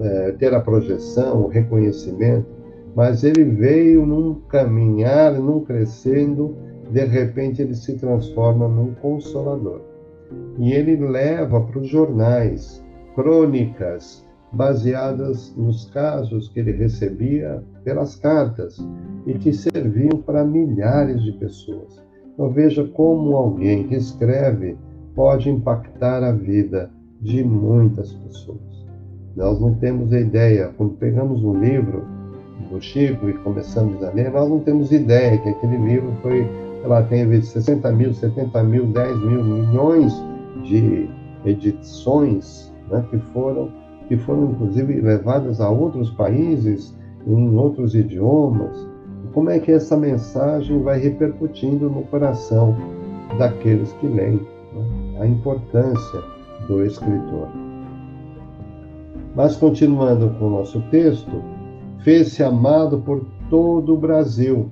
é, 0.00 0.32
ter 0.32 0.54
a 0.54 0.60
projeção, 0.60 1.42
o 1.42 1.48
reconhecimento, 1.48 2.46
mas 2.94 3.24
ele 3.24 3.44
veio 3.44 4.04
num 4.04 4.34
caminhar, 4.48 5.32
num 5.34 5.60
crescendo, 5.60 6.56
de 6.90 7.04
repente 7.04 7.62
ele 7.62 7.74
se 7.74 7.96
transforma 7.96 8.68
num 8.68 8.94
consolador. 8.94 9.80
E 10.58 10.72
ele 10.72 10.96
leva 10.96 11.60
para 11.60 11.78
os 11.78 11.88
jornais 11.88 12.84
crônicas 13.14 14.26
baseadas 14.52 15.54
nos 15.56 15.86
casos 15.90 16.48
que 16.48 16.60
ele 16.60 16.72
recebia 16.72 17.62
pelas 17.84 18.16
cartas 18.16 18.76
e 19.26 19.34
que 19.34 19.52
serviam 19.52 20.18
para 20.18 20.44
milhares 20.44 21.22
de 21.22 21.32
pessoas. 21.32 22.02
Então 22.34 22.50
veja 22.50 22.84
como 22.88 23.34
alguém 23.36 23.88
que 23.88 23.94
escreve 23.94 24.76
pode 25.14 25.48
impactar 25.48 26.22
a 26.22 26.32
vida 26.32 26.90
de 27.20 27.42
muitas 27.42 28.12
pessoas. 28.12 28.86
Nós 29.34 29.58
não 29.60 29.74
temos 29.74 30.12
ideia, 30.12 30.70
quando 30.76 30.94
pegamos 30.94 31.42
um 31.42 31.58
livro 31.58 32.04
do 32.70 32.80
Chico 32.80 33.28
e 33.28 33.34
começamos 33.34 34.02
a 34.02 34.10
ler, 34.10 34.30
nós 34.30 34.48
não 34.48 34.60
temos 34.60 34.92
ideia 34.92 35.38
que 35.38 35.48
aquele 35.48 35.76
livro 35.76 36.12
foi, 36.22 36.48
lá, 36.84 37.02
tem 37.02 37.40
60 37.40 37.90
mil, 37.92 38.14
70 38.14 38.62
mil, 38.62 38.86
10 38.86 39.18
mil, 39.20 39.44
milhões 39.44 40.12
de 40.64 41.08
edições 41.44 42.72
né, 42.90 43.04
que 43.10 43.18
foram 43.18 43.70
que 44.08 44.16
foram 44.16 44.50
inclusive 44.50 45.00
levadas 45.00 45.60
a 45.60 45.70
outros 45.70 46.10
países 46.10 46.94
em 47.26 47.56
outros 47.56 47.94
idiomas. 47.94 48.76
Como 49.32 49.48
é 49.48 49.58
que 49.58 49.72
essa 49.72 49.96
mensagem 49.96 50.82
vai 50.82 50.98
repercutindo 50.98 51.88
no 51.88 52.02
coração 52.02 52.76
daqueles 53.38 53.92
que 53.94 54.06
leem? 54.06 54.40
Né? 54.74 55.20
A 55.20 55.26
importância 55.26 56.22
do 56.66 56.84
escritor. 56.84 57.48
Mas 59.34 59.56
continuando 59.56 60.28
com 60.38 60.46
o 60.46 60.50
nosso 60.50 60.80
texto, 60.90 61.42
fez-se 62.02 62.42
amado 62.42 63.00
por 63.00 63.24
todo 63.48 63.94
o 63.94 63.98
Brasil, 63.98 64.70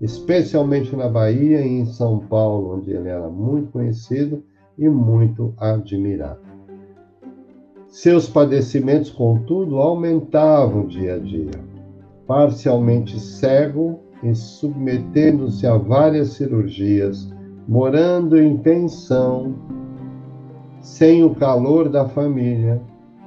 especialmente 0.00 0.94
na 0.94 1.08
Bahia 1.08 1.60
e 1.60 1.80
em 1.80 1.86
São 1.86 2.18
Paulo, 2.18 2.76
onde 2.76 2.90
ele 2.90 3.08
era 3.08 3.28
muito 3.28 3.72
conhecido 3.72 4.42
e 4.78 4.88
muito 4.88 5.54
admirado. 5.58 6.40
Seus 7.88 8.28
padecimentos, 8.28 9.10
contudo, 9.10 9.78
aumentavam 9.78 10.86
dia 10.86 11.14
a 11.14 11.18
dia. 11.18 11.50
Parcialmente 12.26 13.18
cego 13.18 14.00
e 14.22 14.34
submetendo-se 14.34 15.66
a 15.66 15.76
várias 15.76 16.30
cirurgias, 16.30 17.32
morando 17.68 18.40
em 18.40 18.56
pensão, 18.58 19.54
sem 20.80 21.24
o 21.24 21.34
calor 21.34 21.88
da 21.88 22.06
família, 22.06 22.80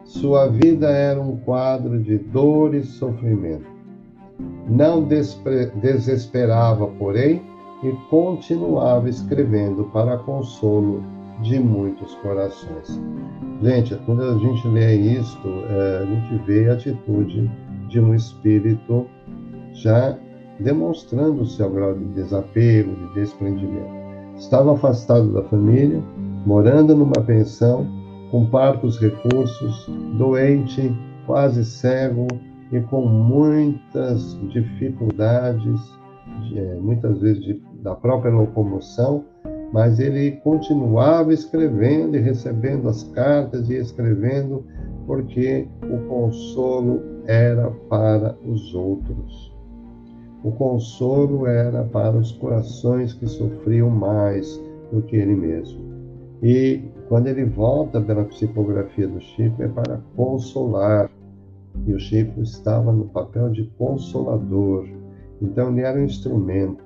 sua 0.09 0.47
vida 0.47 0.89
era 0.89 1.21
um 1.21 1.37
quadro 1.37 2.01
de 2.01 2.17
dor 2.17 2.73
e 2.73 2.81
sofrimento. 2.83 3.67
Não 4.67 5.03
desesperava, 5.03 6.87
porém, 6.87 7.43
e 7.83 7.91
continuava 8.09 9.07
escrevendo 9.07 9.83
para 9.93 10.17
consolo 10.17 11.03
de 11.43 11.59
muitos 11.59 12.15
corações. 12.15 12.99
Gente, 13.61 13.95
quando 14.05 14.23
a 14.23 14.37
gente 14.39 14.67
lê 14.69 14.95
isto, 14.95 15.47
é, 15.47 15.99
a 16.01 16.05
gente 16.05 16.43
vê 16.43 16.69
a 16.69 16.73
atitude 16.73 17.49
de 17.87 17.99
um 17.99 18.15
espírito 18.15 19.05
já 19.73 20.17
demonstrando 20.59 21.43
o 21.43 21.45
seu 21.45 21.69
grau 21.69 21.93
de 21.93 22.05
desapego, 22.05 22.95
de 22.95 23.13
desprendimento. 23.13 23.99
Estava 24.35 24.73
afastado 24.73 25.31
da 25.31 25.43
família, 25.43 26.01
morando 26.45 26.95
numa 26.95 27.21
pensão, 27.23 27.98
com 28.31 28.45
parcos 28.45 28.99
recursos, 28.99 29.87
doente, 30.17 30.95
quase 31.25 31.63
cego 31.65 32.27
e 32.71 32.79
com 32.81 33.05
muitas 33.05 34.39
dificuldades, 34.49 35.79
de, 36.43 36.59
é, 36.59 36.75
muitas 36.75 37.19
vezes 37.19 37.43
de, 37.43 37.61
da 37.81 37.95
própria 37.95 38.31
locomoção, 38.31 39.25
mas 39.71 39.99
ele 39.99 40.31
continuava 40.43 41.33
escrevendo 41.33 42.15
e 42.15 42.19
recebendo 42.19 42.87
as 42.87 43.03
cartas 43.03 43.69
e 43.69 43.75
escrevendo, 43.75 44.63
porque 45.05 45.67
o 45.83 46.07
consolo 46.07 47.01
era 47.25 47.69
para 47.89 48.35
os 48.45 48.73
outros. 48.73 49.53
O 50.43 50.51
consolo 50.51 51.45
era 51.45 51.83
para 51.83 52.17
os 52.17 52.31
corações 52.33 53.13
que 53.13 53.27
sofriam 53.27 53.89
mais 53.89 54.59
do 54.91 55.01
que 55.01 55.15
ele 55.15 55.35
mesmo. 55.35 55.79
E 56.41 56.81
quando 57.09 57.25
ele 57.25 57.43
volta 57.43 57.99
pela 57.99 58.23
psicografia 58.23 59.07
do 59.07 59.19
Chico, 59.19 59.63
é 59.63 59.67
para 59.67 59.99
consolar. 60.15 61.09
E 61.87 61.91
o 61.91 61.99
Chico 61.99 62.39
estava 62.41 62.91
no 62.91 63.05
papel 63.05 63.49
de 63.49 63.63
consolador. 63.79 64.87
Então, 65.41 65.71
ele 65.71 65.81
era 65.81 65.99
um 65.99 66.03
instrumento 66.03 66.83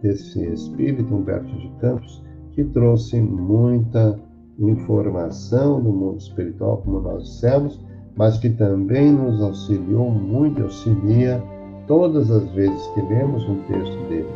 desse 0.00 0.42
espírito 0.46 1.14
Humberto 1.14 1.54
de 1.58 1.68
Campos, 1.78 2.22
que 2.52 2.64
trouxe 2.64 3.20
muita 3.20 4.18
informação 4.58 5.82
do 5.82 5.92
mundo 5.92 6.18
espiritual, 6.18 6.78
como 6.78 7.00
nós 7.00 7.24
dissemos, 7.24 7.84
mas 8.16 8.38
que 8.38 8.48
também 8.48 9.12
nos 9.12 9.42
auxiliou 9.42 10.10
muito, 10.10 10.62
auxilia 10.62 11.42
todas 11.86 12.30
as 12.30 12.48
vezes 12.52 12.86
que 12.88 13.02
lemos 13.02 13.46
um 13.46 13.56
texto 13.64 14.08
dele, 14.08 14.28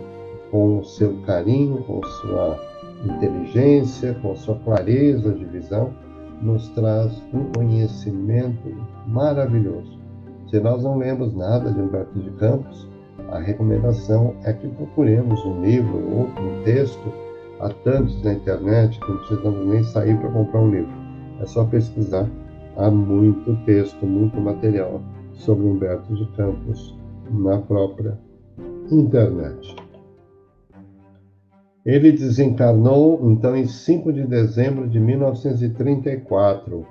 com 0.50 0.80
o 0.80 0.84
seu 0.84 1.16
carinho, 1.22 1.82
com 1.84 2.02
sua 2.02 2.67
inteligência, 3.04 4.14
com 4.14 4.34
sua 4.36 4.56
clareza 4.56 5.32
de 5.32 5.44
visão, 5.44 5.92
nos 6.42 6.68
traz 6.70 7.22
um 7.32 7.44
conhecimento 7.52 8.74
maravilhoso. 9.06 9.98
Se 10.50 10.60
nós 10.60 10.82
não 10.82 10.96
lemos 10.96 11.34
nada 11.34 11.70
de 11.70 11.80
Humberto 11.80 12.18
de 12.18 12.30
Campos, 12.32 12.88
a 13.30 13.38
recomendação 13.38 14.34
é 14.44 14.52
que 14.52 14.68
procuremos 14.68 15.44
um 15.44 15.62
livro, 15.62 16.18
outro 16.18 16.42
um 16.42 16.62
texto. 16.62 17.12
Há 17.60 17.68
tantos 17.68 18.22
na 18.22 18.32
internet 18.34 18.98
que 18.98 19.10
não 19.10 19.18
precisamos 19.18 19.66
nem 19.66 19.84
sair 19.84 20.16
para 20.18 20.30
comprar 20.30 20.60
um 20.60 20.70
livro. 20.70 20.92
É 21.40 21.46
só 21.46 21.64
pesquisar. 21.64 22.28
Há 22.76 22.90
muito 22.90 23.54
texto, 23.66 24.06
muito 24.06 24.40
material 24.40 25.02
sobre 25.34 25.66
Humberto 25.66 26.14
de 26.14 26.24
Campos 26.36 26.96
na 27.30 27.58
própria 27.58 28.18
internet. 28.90 29.76
Ele 31.88 32.12
desencarnou 32.12 33.18
então 33.30 33.56
em 33.56 33.66
5 33.66 34.12
de 34.12 34.26
dezembro 34.26 34.88
de 34.88 35.00
1934 35.00 36.86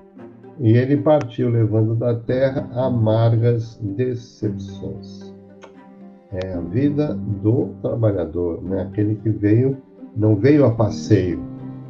e 0.60 0.74
ele 0.74 0.98
partiu 0.98 1.50
levando 1.50 1.96
da 1.96 2.16
terra 2.16 2.68
amargas 2.74 3.80
decepções 3.82 5.38
é 6.32 6.54
a 6.54 6.60
vida 6.60 7.14
do 7.42 7.70
trabalhador, 7.82 8.62
né? 8.62 8.82
aquele 8.82 9.16
que 9.16 9.30
veio, 9.30 9.78
não 10.16 10.36
veio 10.36 10.66
a 10.66 10.72
passeio, 10.72 11.40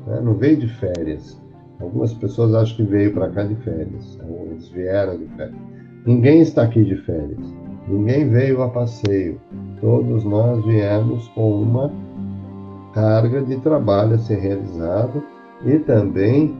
né? 0.05 0.21
não 0.21 0.33
veio 0.35 0.57
de 0.57 0.67
férias. 0.67 1.41
Algumas 1.79 2.13
pessoas 2.13 2.53
acham 2.53 2.77
que 2.77 2.83
veio 2.83 3.13
para 3.13 3.29
cá 3.29 3.43
de 3.43 3.55
férias, 3.55 4.19
eles 4.49 4.69
vieram 4.69 5.17
de 5.17 5.25
férias. 5.35 5.57
Ninguém 6.05 6.41
está 6.41 6.63
aqui 6.63 6.83
de 6.83 6.95
férias, 6.97 7.55
ninguém 7.87 8.29
veio 8.29 8.61
a 8.61 8.69
passeio. 8.69 9.39
Todos 9.81 10.23
nós 10.23 10.63
viemos 10.65 11.27
com 11.29 11.61
uma 11.61 11.91
carga 12.93 13.41
de 13.41 13.57
trabalho 13.57 14.15
a 14.15 14.19
ser 14.19 14.39
realizado 14.39 15.23
e 15.65 15.79
também 15.79 16.55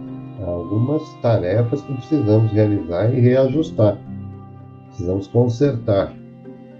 algumas 0.45 1.03
tarefas 1.21 1.81
que 1.81 1.93
precisamos 1.93 2.51
realizar 2.51 3.13
e 3.13 3.19
reajustar. 3.19 3.97
Precisamos 4.87 5.27
consertar. 5.27 6.13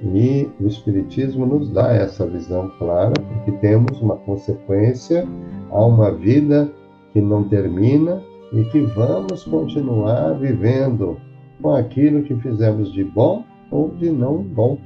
E 0.04 0.48
o 0.60 0.68
Espiritismo 0.68 1.46
nos 1.46 1.72
dá 1.72 1.92
essa 1.92 2.26
visão 2.28 2.70
clara, 2.78 3.14
porque 3.14 3.52
temos 3.54 4.00
uma 4.00 4.16
consequência 4.18 5.28
a 5.72 5.86
uma 5.86 6.12
vida 6.12 6.72
que 7.14 7.22
não 7.22 7.44
termina 7.50 8.22
e 8.54 8.64
que 8.66 8.82
vamos 8.82 9.44
continuar 9.44 10.34
vivendo 10.34 11.18
com 11.62 11.76
aquilo 11.76 12.24
que 12.24 12.36
fizemos 12.36 12.94
de 12.94 13.04
bom 13.04 13.44
ou 13.72 13.90
de 13.96 14.12
não 14.12 14.38
bom, 14.38 14.78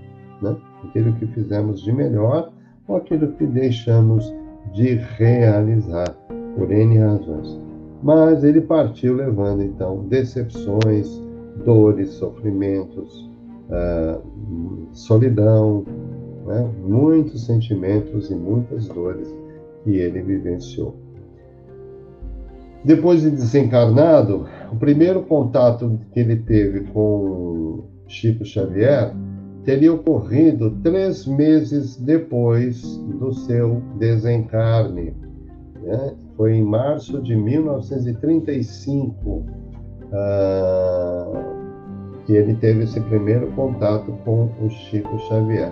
né? 0.42 0.56
aquilo 0.84 1.14
que 1.14 1.28
fizemos 1.28 1.82
de 1.82 1.92
melhor 1.92 2.50
ou 2.88 2.96
aquilo 2.96 3.34
que 3.34 3.46
deixamos 3.46 4.34
de 4.74 4.96
realizar, 5.18 6.16
por 6.56 6.72
N 6.72 6.98
razões. 6.98 7.60
Mas 8.04 8.44
ele 8.44 8.62
partiu 8.62 9.16
levando 9.16 9.64
então 9.64 10.06
decepções, 10.08 11.22
dores, 11.64 12.10
sofrimentos, 12.12 13.30
uh, 13.70 14.22
solidão, 14.92 15.86
né? 16.46 16.70
muitos 16.84 17.46
sentimentos 17.46 18.32
e 18.32 18.36
muitas 18.36 18.88
dores 18.88 19.34
que 19.84 19.92
ele 19.92 20.22
vivenciou. 20.22 20.96
Depois 22.84 23.22
de 23.22 23.30
desencarnado, 23.30 24.48
o 24.72 24.76
primeiro 24.76 25.22
contato 25.22 26.00
que 26.12 26.20
ele 26.20 26.38
teve 26.38 26.82
com 26.92 27.84
Chico 28.08 28.44
Xavier 28.44 29.14
teria 29.64 29.94
ocorrido 29.94 30.72
três 30.84 31.26
meses 31.26 31.96
depois 31.98 32.98
do 32.98 33.34
seu 33.34 33.82
desencarne. 33.98 35.14
Né? 35.82 36.14
Foi 36.36 36.54
em 36.54 36.64
março 36.64 37.22
de 37.22 37.36
1935. 37.36 39.46
Ah, 40.14 41.58
que 42.26 42.34
ele 42.34 42.54
teve 42.56 42.84
esse 42.84 43.00
primeiro 43.02 43.48
contato 43.54 44.12
com 44.24 44.50
o 44.62 44.70
Chico 44.70 45.18
Xavier. 45.28 45.72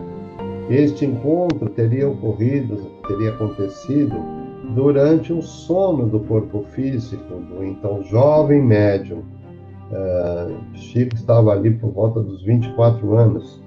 Este 0.69 1.06
encontro 1.06 1.69
teria 1.69 2.08
ocorrido, 2.08 2.78
teria 3.08 3.32
acontecido 3.32 4.15
durante 4.75 5.34
um 5.34 5.41
sono 5.41 6.08
do 6.08 6.19
corpo 6.21 6.63
físico 6.71 7.36
do 7.36 7.63
então 7.63 8.04
jovem 8.04 8.63
médium. 8.63 9.23
Uh, 9.91 10.56
Chico 10.75 11.15
estava 11.15 11.52
ali 11.52 11.71
por 11.71 11.91
volta 11.91 12.21
dos 12.21 12.43
24 12.43 13.17
anos 13.17 13.60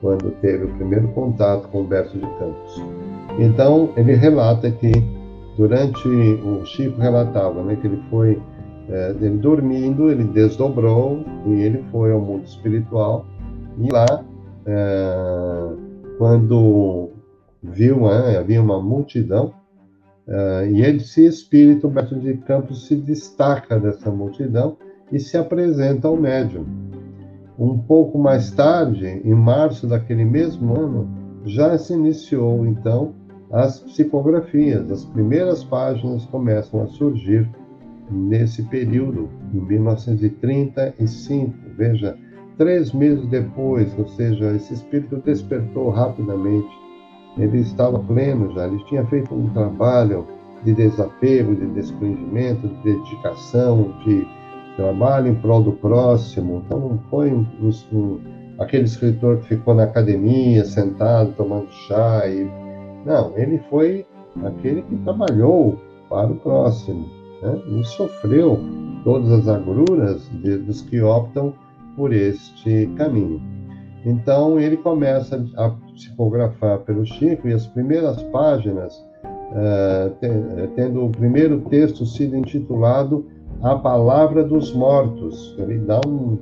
quando 0.00 0.30
teve 0.40 0.64
o 0.64 0.74
primeiro 0.74 1.08
contato 1.08 1.68
com 1.68 1.82
Humberto 1.82 2.18
de 2.18 2.26
Campos. 2.38 2.82
Então, 3.38 3.90
ele 3.96 4.14
relata 4.14 4.70
que 4.70 4.92
durante 5.56 6.08
o 6.08 6.64
Chico 6.64 7.00
relatava, 7.00 7.62
né, 7.62 7.76
que 7.76 7.86
ele 7.86 8.02
foi 8.10 8.40
é, 8.88 9.14
ele 9.20 9.36
dormindo, 9.36 10.10
ele 10.10 10.24
desdobrou 10.24 11.24
e 11.46 11.52
ele 11.62 11.84
foi 11.92 12.12
ao 12.12 12.20
mundo 12.20 12.44
espiritual 12.44 13.24
e 13.78 13.88
lá 13.92 14.24
é, 14.66 15.68
quando 16.18 17.10
viu, 17.62 18.00
né, 18.00 18.38
havia 18.38 18.60
uma 18.60 18.80
multidão 18.80 19.52
é, 20.26 20.70
e 20.70 20.82
esse 20.82 21.24
espírito 21.26 21.86
Humberto 21.86 22.16
de 22.16 22.34
Campos 22.38 22.86
se 22.86 22.96
destaca 22.96 23.78
dessa 23.78 24.10
multidão 24.10 24.76
e 25.12 25.18
se 25.18 25.36
apresenta 25.36 26.08
ao 26.08 26.16
médium. 26.16 26.64
Um 27.60 27.76
pouco 27.76 28.18
mais 28.18 28.50
tarde, 28.50 29.20
em 29.22 29.34
março 29.34 29.86
daquele 29.86 30.24
mesmo 30.24 30.74
ano, 30.74 31.06
já 31.44 31.76
se 31.76 31.92
iniciou 31.92 32.64
então 32.64 33.12
as 33.52 33.80
psicografias. 33.80 34.90
As 34.90 35.04
primeiras 35.04 35.62
páginas 35.62 36.24
começam 36.24 36.82
a 36.82 36.86
surgir 36.86 37.46
nesse 38.10 38.62
período, 38.62 39.28
em 39.52 39.60
1935. 39.60 41.52
Veja, 41.76 42.16
três 42.56 42.92
meses 42.94 43.26
depois, 43.26 43.94
ou 43.98 44.08
seja, 44.08 44.56
esse 44.56 44.72
espírito 44.72 45.18
despertou 45.18 45.90
rapidamente. 45.90 46.70
Ele 47.36 47.58
estava 47.58 47.98
pleno 47.98 48.54
já, 48.54 48.66
ele 48.66 48.82
tinha 48.84 49.04
feito 49.04 49.34
um 49.34 49.50
trabalho 49.50 50.26
de 50.64 50.72
desapego, 50.72 51.54
de 51.54 51.66
desprendimento, 51.66 52.66
de 52.68 52.82
dedicação, 52.84 53.94
de 54.02 54.26
trabalho 54.80 55.28
em 55.28 55.34
prol 55.34 55.62
do 55.62 55.72
próximo. 55.72 56.62
Então 56.64 56.80
não 56.80 56.98
foi 57.10 57.32
um, 57.32 57.46
um, 57.92 58.20
aquele 58.58 58.84
escritor 58.84 59.38
que 59.38 59.48
ficou 59.48 59.74
na 59.74 59.84
academia, 59.84 60.64
sentado, 60.64 61.32
tomando 61.36 61.70
chá. 61.70 62.26
E... 62.26 62.48
Não, 63.04 63.36
ele 63.36 63.58
foi 63.68 64.06
aquele 64.44 64.82
que 64.82 64.96
trabalhou 64.98 65.78
para 66.08 66.28
o 66.28 66.36
próximo 66.36 67.06
né? 67.42 67.60
e 67.68 67.84
sofreu 67.84 68.58
todas 69.04 69.30
as 69.30 69.48
agruras 69.48 70.28
de, 70.42 70.56
dos 70.58 70.82
que 70.82 71.00
optam 71.00 71.52
por 71.96 72.12
este 72.12 72.86
caminho. 72.96 73.40
Então 74.04 74.58
ele 74.58 74.78
começa 74.78 75.44
a 75.56 75.70
psicografar 75.94 76.78
pelo 76.80 77.04
Chico 77.04 77.48
e 77.48 77.52
as 77.52 77.66
primeiras 77.66 78.22
páginas, 78.24 78.94
uh, 79.52 80.68
tendo 80.74 81.04
o 81.04 81.10
primeiro 81.10 81.60
texto 81.68 82.06
sido 82.06 82.34
intitulado 82.34 83.26
a 83.62 83.76
palavra 83.76 84.42
dos 84.42 84.72
mortos. 84.72 85.54
Ele 85.58 85.78
dá 85.78 86.00
um, 86.06 86.38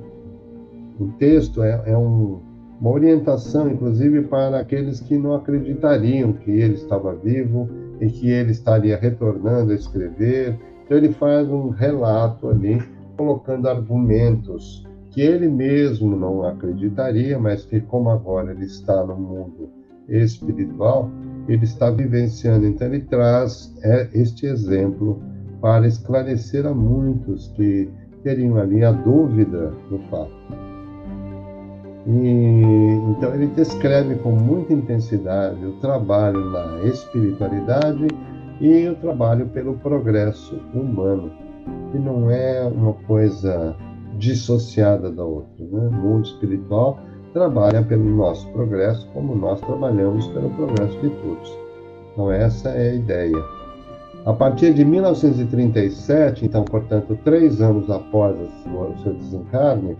um 0.99 1.11
texto, 1.11 1.61
é, 1.63 1.83
é 1.85 1.97
um, 1.97 2.39
uma 2.79 2.91
orientação, 2.91 3.69
inclusive, 3.69 4.23
para 4.23 4.59
aqueles 4.59 4.99
que 4.99 5.17
não 5.17 5.33
acreditariam 5.33 6.33
que 6.33 6.51
ele 6.51 6.75
estava 6.75 7.13
vivo 7.15 7.69
e 7.99 8.07
que 8.07 8.29
ele 8.29 8.51
estaria 8.51 8.97
retornando 8.97 9.71
a 9.71 9.75
escrever. 9.75 10.57
Então, 10.85 10.97
ele 10.97 11.11
faz 11.13 11.47
um 11.49 11.69
relato 11.69 12.49
ali, 12.49 12.81
colocando 13.17 13.67
argumentos 13.67 14.87
que 15.11 15.21
ele 15.21 15.49
mesmo 15.49 16.15
não 16.15 16.43
acreditaria, 16.43 17.37
mas 17.37 17.65
que, 17.65 17.81
como 17.81 18.09
agora 18.09 18.51
ele 18.51 18.65
está 18.65 19.03
no 19.03 19.15
mundo 19.15 19.69
espiritual, 20.07 21.09
ele 21.47 21.65
está 21.65 21.91
vivenciando. 21.91 22.65
Então, 22.65 22.87
ele 22.87 23.01
traz 23.01 23.75
é, 23.83 24.09
este 24.13 24.45
exemplo 24.45 25.21
para 25.61 25.87
esclarecer 25.87 26.65
a 26.65 26.73
muitos 26.73 27.47
que 27.49 27.89
teriam 28.23 28.57
ali 28.57 28.83
a 28.83 28.91
dúvida 28.91 29.73
do 29.89 29.99
fato. 30.09 30.31
E, 32.07 33.11
então 33.11 33.33
ele 33.35 33.47
descreve 33.47 34.15
com 34.15 34.31
muita 34.31 34.73
intensidade 34.73 35.63
o 35.65 35.73
trabalho 35.73 36.49
na 36.49 36.83
espiritualidade 36.83 38.07
e 38.61 38.87
o 38.87 38.95
trabalho 38.95 39.47
pelo 39.47 39.75
progresso 39.75 40.59
humano, 40.73 41.31
que 41.91 41.99
não 41.99 42.31
é 42.31 42.63
uma 42.63 42.93
coisa 42.93 43.75
dissociada 44.17 45.11
da 45.11 45.23
outra. 45.23 45.65
Né? 45.65 45.87
O 45.87 45.91
mundo 45.91 46.25
espiritual 46.25 46.99
trabalha 47.33 47.83
pelo 47.83 48.03
nosso 48.03 48.47
progresso, 48.51 49.07
como 49.13 49.35
nós 49.35 49.61
trabalhamos 49.61 50.27
pelo 50.27 50.49
progresso 50.51 50.99
de 50.99 51.09
todos. 51.09 51.57
Então, 52.11 52.31
essa 52.31 52.69
é 52.69 52.91
a 52.91 52.95
ideia. 52.95 53.58
A 54.25 54.33
partir 54.33 54.73
de 54.73 54.83
1937, 54.83 56.45
então, 56.45 56.65
portanto, 56.65 57.17
três 57.23 57.61
anos 57.61 57.89
após 57.89 58.35
o 58.37 59.03
seu 59.03 59.13
desencarne, 59.13 59.97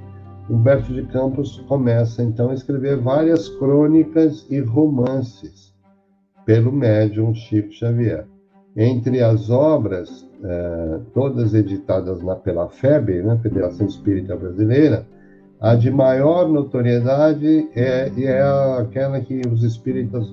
Humberto 0.50 0.92
de 0.92 1.04
Campos 1.04 1.64
começa 1.68 2.24
então 2.24 2.50
a 2.50 2.54
escrever 2.54 2.98
várias 2.98 3.48
crônicas 3.48 4.46
e 4.50 4.60
romances 4.60 5.74
pelo 6.46 6.72
médium 6.72 7.34
Chico 7.34 7.72
Xavier. 7.72 8.26
Entre 8.76 9.22
as 9.22 9.50
obras, 9.50 10.28
eh, 10.44 11.00
todas 11.14 11.54
editadas 11.54 12.22
na, 12.24 12.36
pela 12.36 12.68
FEB, 12.68 13.22
né, 13.22 13.40
Federação 13.42 13.86
Espírita 13.86 14.36
Brasileira, 14.36 15.06
a 15.62 15.76
de 15.76 15.92
maior 15.92 16.48
notoriedade 16.48 17.70
é, 17.76 18.10
é 18.18 18.42
aquela 18.80 19.20
que 19.20 19.42
os 19.48 19.64
espíritas 19.64 20.26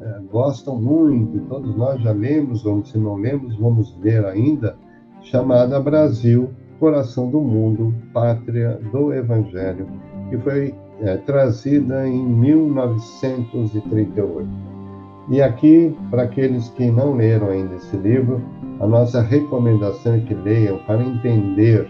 é, 0.00 0.20
gostam 0.30 0.80
muito, 0.80 1.40
todos 1.48 1.76
nós 1.76 2.00
já 2.02 2.12
lemos, 2.12 2.64
ou 2.64 2.84
se 2.84 2.96
não 2.98 3.16
lemos, 3.16 3.56
vamos 3.56 3.96
ler 4.00 4.24
ainda, 4.24 4.76
chamada 5.22 5.80
Brasil, 5.80 6.50
Coração 6.78 7.28
do 7.30 7.40
Mundo, 7.40 7.92
Pátria 8.12 8.78
do 8.92 9.12
Evangelho, 9.12 9.88
que 10.30 10.38
foi 10.38 10.72
é, 11.00 11.16
trazida 11.16 12.06
em 12.06 12.24
1938. 12.24 14.48
E 15.30 15.42
aqui, 15.42 15.94
para 16.10 16.22
aqueles 16.22 16.70
que 16.70 16.90
não 16.90 17.14
leram 17.14 17.50
ainda 17.50 17.74
esse 17.74 17.94
livro, 17.96 18.40
a 18.80 18.86
nossa 18.86 19.20
recomendação 19.20 20.14
é 20.14 20.20
que 20.20 20.32
leiam 20.34 20.78
para 20.86 21.02
entender 21.02 21.86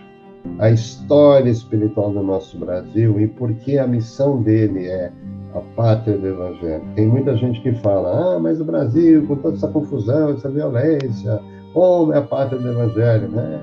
a 0.59 0.71
história 0.71 1.51
espiritual 1.51 2.11
do 2.11 2.23
nosso 2.23 2.59
Brasil 2.59 3.21
e 3.21 3.29
por 3.29 3.53
que 3.55 3.79
a 3.79 3.87
missão 3.87 4.43
dele 4.43 4.87
é 4.87 5.13
a 5.59 5.63
pátria 5.77 6.17
do 6.17 6.27
Evangelho. 6.27 6.83
Tem 6.95 7.07
muita 7.07 7.37
gente 7.37 7.61
que 7.61 7.73
fala, 7.77 8.37
ah, 8.37 8.39
mas 8.39 8.61
o 8.61 8.65
Brasil, 8.65 9.27
com 9.27 9.37
toda 9.37 9.57
essa 9.57 9.69
confusão, 9.69 10.31
essa 10.31 10.51
violência, 10.51 11.41
como 11.73 12.13
é 12.13 12.19
a 12.19 12.23
pátria 12.23 12.61
do 12.61 12.69
Evangelho? 12.69 13.29
Né? 13.29 13.61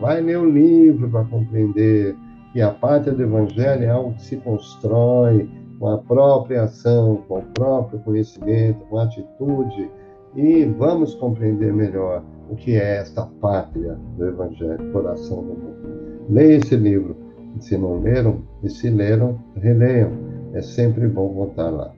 Vai 0.00 0.20
ler 0.20 0.38
o 0.38 0.48
livro 0.48 1.08
para 1.10 1.24
compreender 1.24 2.16
que 2.52 2.60
a 2.60 2.70
pátria 2.70 3.12
do 3.12 3.22
Evangelho 3.22 3.84
é 3.84 3.90
algo 3.90 4.14
que 4.14 4.22
se 4.22 4.36
constrói 4.36 5.48
com 5.78 5.88
a 5.88 5.98
própria 5.98 6.62
ação, 6.62 7.22
com 7.28 7.38
o 7.38 7.42
próprio 7.54 7.98
conhecimento, 8.00 8.84
com 8.86 8.98
a 8.98 9.04
atitude, 9.04 9.90
e 10.36 10.64
vamos 10.64 11.14
compreender 11.16 11.72
melhor 11.72 12.22
o 12.50 12.56
que 12.56 12.76
é 12.76 12.98
esta 12.98 13.26
pátria 13.40 13.98
do 14.16 14.26
Evangelho, 14.26 14.92
coração 14.92 15.38
do 15.38 15.48
mundo. 15.48 16.24
Leia 16.30 16.56
esse 16.56 16.76
livro, 16.76 17.16
se 17.60 17.76
não 17.76 18.00
leram, 18.00 18.42
e 18.62 18.68
se 18.68 18.88
leram, 18.90 19.38
releiam 19.56 20.33
é 20.54 20.62
sempre 20.62 21.06
bom 21.08 21.28
voltar 21.28 21.68
lá. 21.68 21.92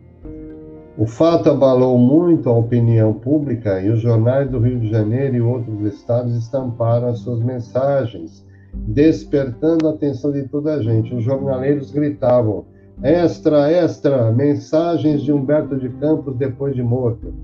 O 0.99 1.07
fato 1.07 1.51
abalou 1.51 1.99
muito 1.99 2.49
a 2.49 2.57
opinião 2.57 3.13
pública 3.13 3.81
e 3.83 3.91
os 3.91 4.01
jornais 4.01 4.51
do 4.51 4.59
Rio 4.59 4.81
de 4.81 4.89
Janeiro 4.89 5.37
e 5.37 5.41
outros 5.43 5.95
estados 5.95 6.35
estamparam 6.35 7.09
as 7.09 7.19
suas 7.19 7.41
mensagens, 7.41 8.43
despertando 8.73 9.87
a 9.87 9.91
atenção 9.91 10.33
de 10.33 10.49
toda 10.49 10.75
a 10.75 10.83
gente. 10.83 11.15
Os 11.15 11.23
jornaleiros 11.23 11.91
gritavam: 11.91 12.65
extra, 13.03 13.71
extra, 13.71 14.33
mensagens 14.33 15.21
de 15.21 15.31
Humberto 15.31 15.77
de 15.77 15.91
Campos 15.91 16.35
depois 16.37 16.75
de 16.75 16.83
morto, 16.83 17.35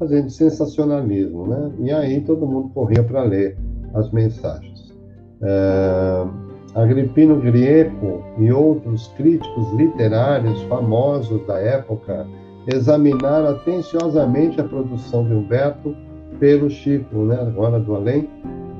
fazendo 0.00 0.28
sensacionalismo, 0.28 1.46
né? 1.46 1.70
E 1.78 1.92
aí 1.92 2.20
todo 2.22 2.44
mundo 2.44 2.70
corria 2.70 3.04
para 3.04 3.22
ler 3.22 3.56
as 3.94 4.10
mensagens. 4.10 4.92
É 5.40 6.45
Agripino 6.76 7.40
Grieco 7.40 8.22
e 8.38 8.52
outros 8.52 9.08
críticos 9.16 9.72
literários 9.72 10.60
famosos 10.64 11.44
da 11.46 11.58
época 11.58 12.26
examinaram 12.66 13.48
atenciosamente 13.48 14.60
a 14.60 14.64
produção 14.64 15.24
de 15.24 15.32
Humberto 15.32 15.96
pelo 16.38 16.68
Chico, 16.68 17.16
né, 17.24 17.38
agora 17.40 17.80
do 17.80 17.94
além, 17.94 18.28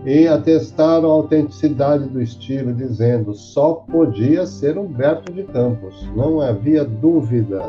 e 0.04 0.28
atestaram 0.28 1.10
a 1.10 1.14
autenticidade 1.14 2.06
do 2.10 2.20
estilo, 2.20 2.74
dizendo 2.74 3.32
só 3.32 3.72
podia 3.90 4.44
ser 4.44 4.76
Humberto 4.76 5.32
de 5.32 5.44
Campos. 5.44 6.06
Não 6.14 6.42
havia 6.42 6.84
dúvida 6.84 7.62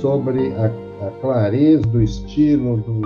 sobre 0.00 0.50
a, 0.54 0.72
a 1.06 1.10
clareza 1.20 1.82
do 1.82 2.02
estilo, 2.02 2.78
do, 2.78 3.02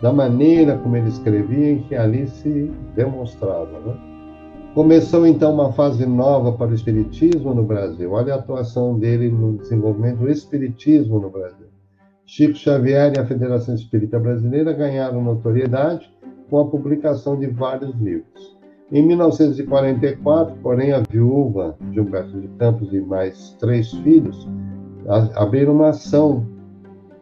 da 0.00 0.12
maneira 0.12 0.78
como 0.78 0.96
ele 0.96 1.08
escrevia, 1.08 1.72
em 1.72 1.78
que 1.80 1.96
ali 1.96 2.28
se 2.28 2.70
demonstrava. 2.94 3.80
Né? 3.84 4.13
Começou 4.74 5.24
então 5.24 5.54
uma 5.54 5.72
fase 5.72 6.04
nova 6.04 6.50
para 6.50 6.72
o 6.72 6.74
Espiritismo 6.74 7.54
no 7.54 7.62
Brasil. 7.62 8.10
Olha 8.10 8.34
a 8.34 8.38
atuação 8.38 8.98
dele 8.98 9.28
no 9.28 9.56
desenvolvimento 9.56 10.18
do 10.18 10.28
Espiritismo 10.28 11.20
no 11.20 11.30
Brasil. 11.30 11.68
Chico 12.26 12.56
Xavier 12.56 13.12
e 13.14 13.20
a 13.20 13.24
Federação 13.24 13.76
Espírita 13.76 14.18
Brasileira 14.18 14.72
ganharam 14.72 15.22
notoriedade 15.22 16.12
com 16.50 16.58
a 16.58 16.66
publicação 16.66 17.38
de 17.38 17.46
vários 17.46 17.94
livros. 18.00 18.58
Em 18.90 19.00
1944, 19.06 20.56
porém, 20.60 20.92
a 20.92 21.02
viúva 21.08 21.76
de 21.92 22.00
Humberto 22.00 22.40
de 22.40 22.48
Campos 22.58 22.92
e 22.92 23.00
mais 23.00 23.56
três 23.60 23.92
filhos 23.92 24.48
abrir 25.36 25.68
uma 25.68 25.90
ação 25.90 26.44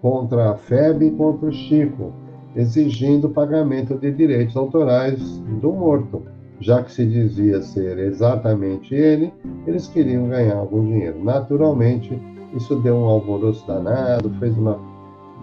contra 0.00 0.52
a 0.52 0.56
FEB 0.56 1.04
e 1.04 1.10
contra 1.10 1.50
o 1.50 1.52
Chico, 1.52 2.14
exigindo 2.56 3.28
pagamento 3.28 3.98
de 3.98 4.10
direitos 4.10 4.56
autorais 4.56 5.20
do 5.60 5.70
morto. 5.70 6.22
Já 6.62 6.82
que 6.82 6.92
se 6.92 7.04
dizia 7.04 7.60
ser 7.60 7.98
exatamente 7.98 8.94
ele, 8.94 9.32
eles 9.66 9.88
queriam 9.88 10.28
ganhar 10.28 10.56
algum 10.56 10.84
dinheiro. 10.84 11.22
Naturalmente, 11.22 12.16
isso 12.54 12.76
deu 12.76 12.96
um 12.96 13.04
alvoroço 13.04 13.66
danado, 13.66 14.30
fez 14.38 14.56
uma 14.56 14.78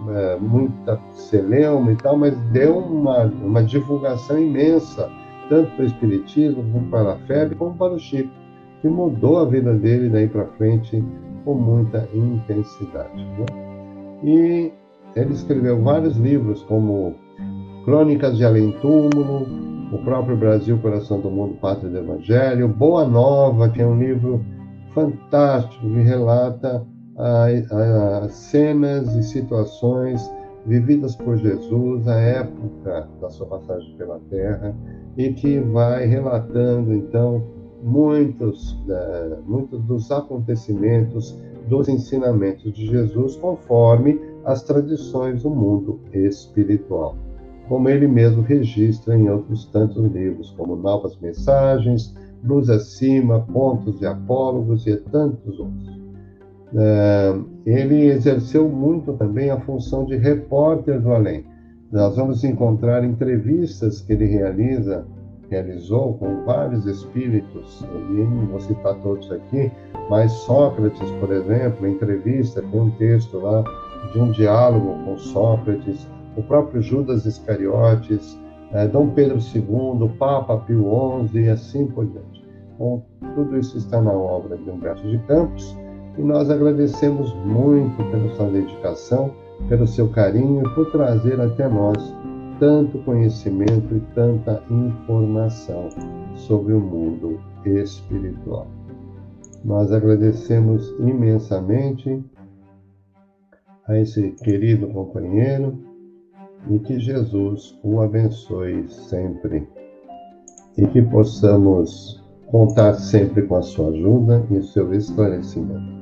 é, 0.08 0.38
muita 0.40 0.98
celeuma 1.12 1.92
e 1.92 1.96
tal, 1.98 2.18
mas 2.18 2.38
deu 2.52 2.78
uma, 2.78 3.26
uma 3.26 3.62
divulgação 3.62 4.40
imensa, 4.42 5.12
tanto 5.50 5.72
para 5.72 5.84
o 5.84 5.88
Espiritismo, 5.88 6.64
como 6.72 6.88
para 6.88 7.14
a 7.14 7.18
FEB, 7.18 7.56
como 7.56 7.76
para 7.76 7.94
o 7.94 8.00
Chico, 8.00 8.32
que 8.82 8.88
mudou 8.88 9.40
a 9.40 9.46
vida 9.46 9.74
dele 9.74 10.08
daí 10.08 10.28
para 10.28 10.46
frente 10.46 11.04
com 11.44 11.54
muita 11.56 12.08
intensidade. 12.14 13.26
Né? 13.26 13.46
E 14.24 14.72
ele 15.16 15.34
escreveu 15.34 15.82
vários 15.82 16.16
livros, 16.16 16.64
como 16.64 17.16
Crônicas 17.84 18.38
de 18.38 18.46
Além 18.46 18.72
Túmulo, 18.80 19.69
O 19.92 19.98
próprio 19.98 20.38
Brasil, 20.38 20.78
Coração 20.78 21.20
do 21.20 21.32
Mundo, 21.32 21.56
Pátria 21.56 21.90
do 21.90 21.98
Evangelho, 21.98 22.68
Boa 22.68 23.08
Nova, 23.08 23.70
que 23.70 23.82
é 23.82 23.88
um 23.88 23.98
livro 23.98 24.46
fantástico 24.94 25.82
que 25.82 26.02
relata 26.02 26.86
as 27.18 28.34
cenas 28.34 29.14
e 29.16 29.24
situações 29.24 30.30
vividas 30.66 31.16
por 31.16 31.38
Jesus 31.38 32.08
à 32.08 32.16
época 32.16 33.10
da 33.20 33.30
sua 33.30 33.48
passagem 33.48 33.96
pela 33.98 34.20
Terra 34.30 34.76
e 35.18 35.34
que 35.34 35.60
vai 35.60 36.06
relatando 36.06 36.94
então 36.94 37.44
muitos, 37.82 38.74
uh, 38.74 39.42
muitos 39.46 39.82
dos 39.84 40.12
acontecimentos, 40.12 41.36
dos 41.68 41.90
ensinamentos 41.90 42.72
de 42.74 42.86
Jesus 42.88 43.36
conforme 43.38 44.20
as 44.46 44.64
tradições 44.64 45.44
do 45.44 45.50
mundo 45.50 46.00
espiritual, 46.14 47.16
como 47.70 47.88
ele 47.88 48.08
mesmo 48.08 48.42
registra 48.42 49.16
em 49.16 49.30
outros 49.30 49.66
tantos 49.66 50.12
livros, 50.12 50.54
como 50.58 50.76
Novas 50.76 51.18
Mensagens, 51.20 52.14
Luz 52.44 52.70
Acima, 52.70 53.42
Pontos 53.42 54.02
e 54.02 54.06
Apólogos 54.06 54.86
e 54.88 54.98
tantos 54.98 55.60
outros. 55.60 56.00
Uh, 56.74 57.46
ele 57.66 58.08
exerceu 58.08 58.68
muito 58.68 59.14
também 59.14 59.50
a 59.50 59.60
função 59.62 60.06
de 60.06 60.18
repórter 60.18 61.00
do 61.00 61.14
além. 61.14 61.46
Nós 61.92 62.16
vamos 62.16 62.44
encontrar 62.44 63.04
entrevistas 63.04 64.02
que 64.02 64.14
ele 64.14 64.26
realiza 64.26 65.06
realizou 65.50 66.14
com 66.14 66.46
vários 66.46 66.86
espíritos, 66.86 67.82
e 68.12 68.22
não 68.22 68.48
vou 68.48 68.60
citar 68.60 68.96
todos 69.02 69.32
aqui, 69.32 69.72
mas 70.10 70.32
Sócrates, 70.32 71.10
por 71.20 71.32
exemplo, 71.32 71.88
em 71.88 71.94
entrevista, 71.94 72.62
tem 72.62 72.80
um 72.80 72.92
texto 72.92 73.40
lá 73.40 73.64
de 74.14 74.20
um 74.20 74.32
diálogo 74.32 75.04
com 75.04 75.18
Sócrates, 75.18 76.08
o 76.40 76.44
próprio 76.44 76.82
Judas 76.82 77.26
Iscariotes, 77.26 78.40
eh, 78.72 78.88
Dom 78.88 79.10
Pedro 79.10 79.38
II, 79.38 80.10
Papa 80.18 80.58
Pio 80.58 81.28
XI 81.28 81.40
e 81.40 81.50
assim 81.50 81.86
por 81.88 82.06
diante. 82.06 82.48
Bom, 82.78 83.04
tudo 83.36 83.58
isso 83.58 83.78
está 83.78 84.02
na 84.02 84.14
obra 84.14 84.58
de 84.58 84.70
Humberto 84.70 85.06
de 85.06 85.18
Campos 85.20 85.78
e 86.18 86.22
nós 86.22 86.50
agradecemos 86.50 87.34
muito 87.46 87.98
pela 88.10 88.30
sua 88.36 88.50
dedicação, 88.50 89.32
pelo 89.68 89.86
seu 89.86 90.08
carinho 90.10 90.66
e 90.66 90.76
por 90.76 90.90
trazer 90.92 91.40
até 91.42 91.68
nós 91.68 92.16
tanto 92.58 93.00
conhecimento 93.00 93.96
e 93.96 94.00
tanta 94.14 94.64
informação 94.70 95.90
sobre 96.36 96.74
o 96.74 96.80
mundo 96.80 97.40
espiritual. 97.66 98.68
Nós 99.64 99.92
agradecemos 99.92 100.90
imensamente 101.00 102.24
a 103.88 103.98
esse 103.98 104.32
querido 104.32 104.88
companheiro 104.88 105.89
e 106.68 106.80
que 106.80 107.00
Jesus 107.00 107.78
o 107.84 108.02
abençoe 108.02 108.90
sempre 108.90 109.68
e 110.78 110.88
que 110.88 111.02
possamos 111.02 112.24
contar 112.48 112.96
sempre 112.96 113.44
com 113.44 113.56
a 113.56 113.62
sua 113.62 113.90
ajuda 113.90 114.46
e 114.50 114.62
seu 114.64 114.94
esclarecimento. 114.94 116.00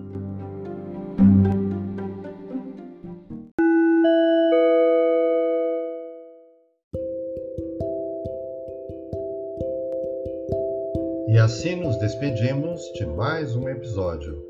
E 11.28 11.38
assim 11.38 11.76
nos 11.76 11.98
despedimos 11.98 12.82
de 12.94 13.06
mais 13.06 13.56
um 13.56 13.68
episódio. 13.68 14.42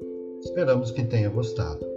Esperamos 0.42 0.92
que 0.92 1.04
tenha 1.04 1.30
gostado. 1.30 1.97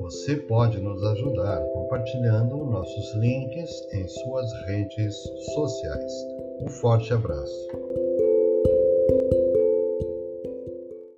Você 0.00 0.36
pode 0.36 0.80
nos 0.80 1.04
ajudar 1.04 1.60
compartilhando 1.72 2.56
nossos 2.64 3.14
links 3.16 3.70
em 3.92 4.08
suas 4.08 4.50
redes 4.66 5.14
sociais. 5.54 6.12
Um 6.62 6.68
forte 6.68 7.12
abraço. 7.12 7.68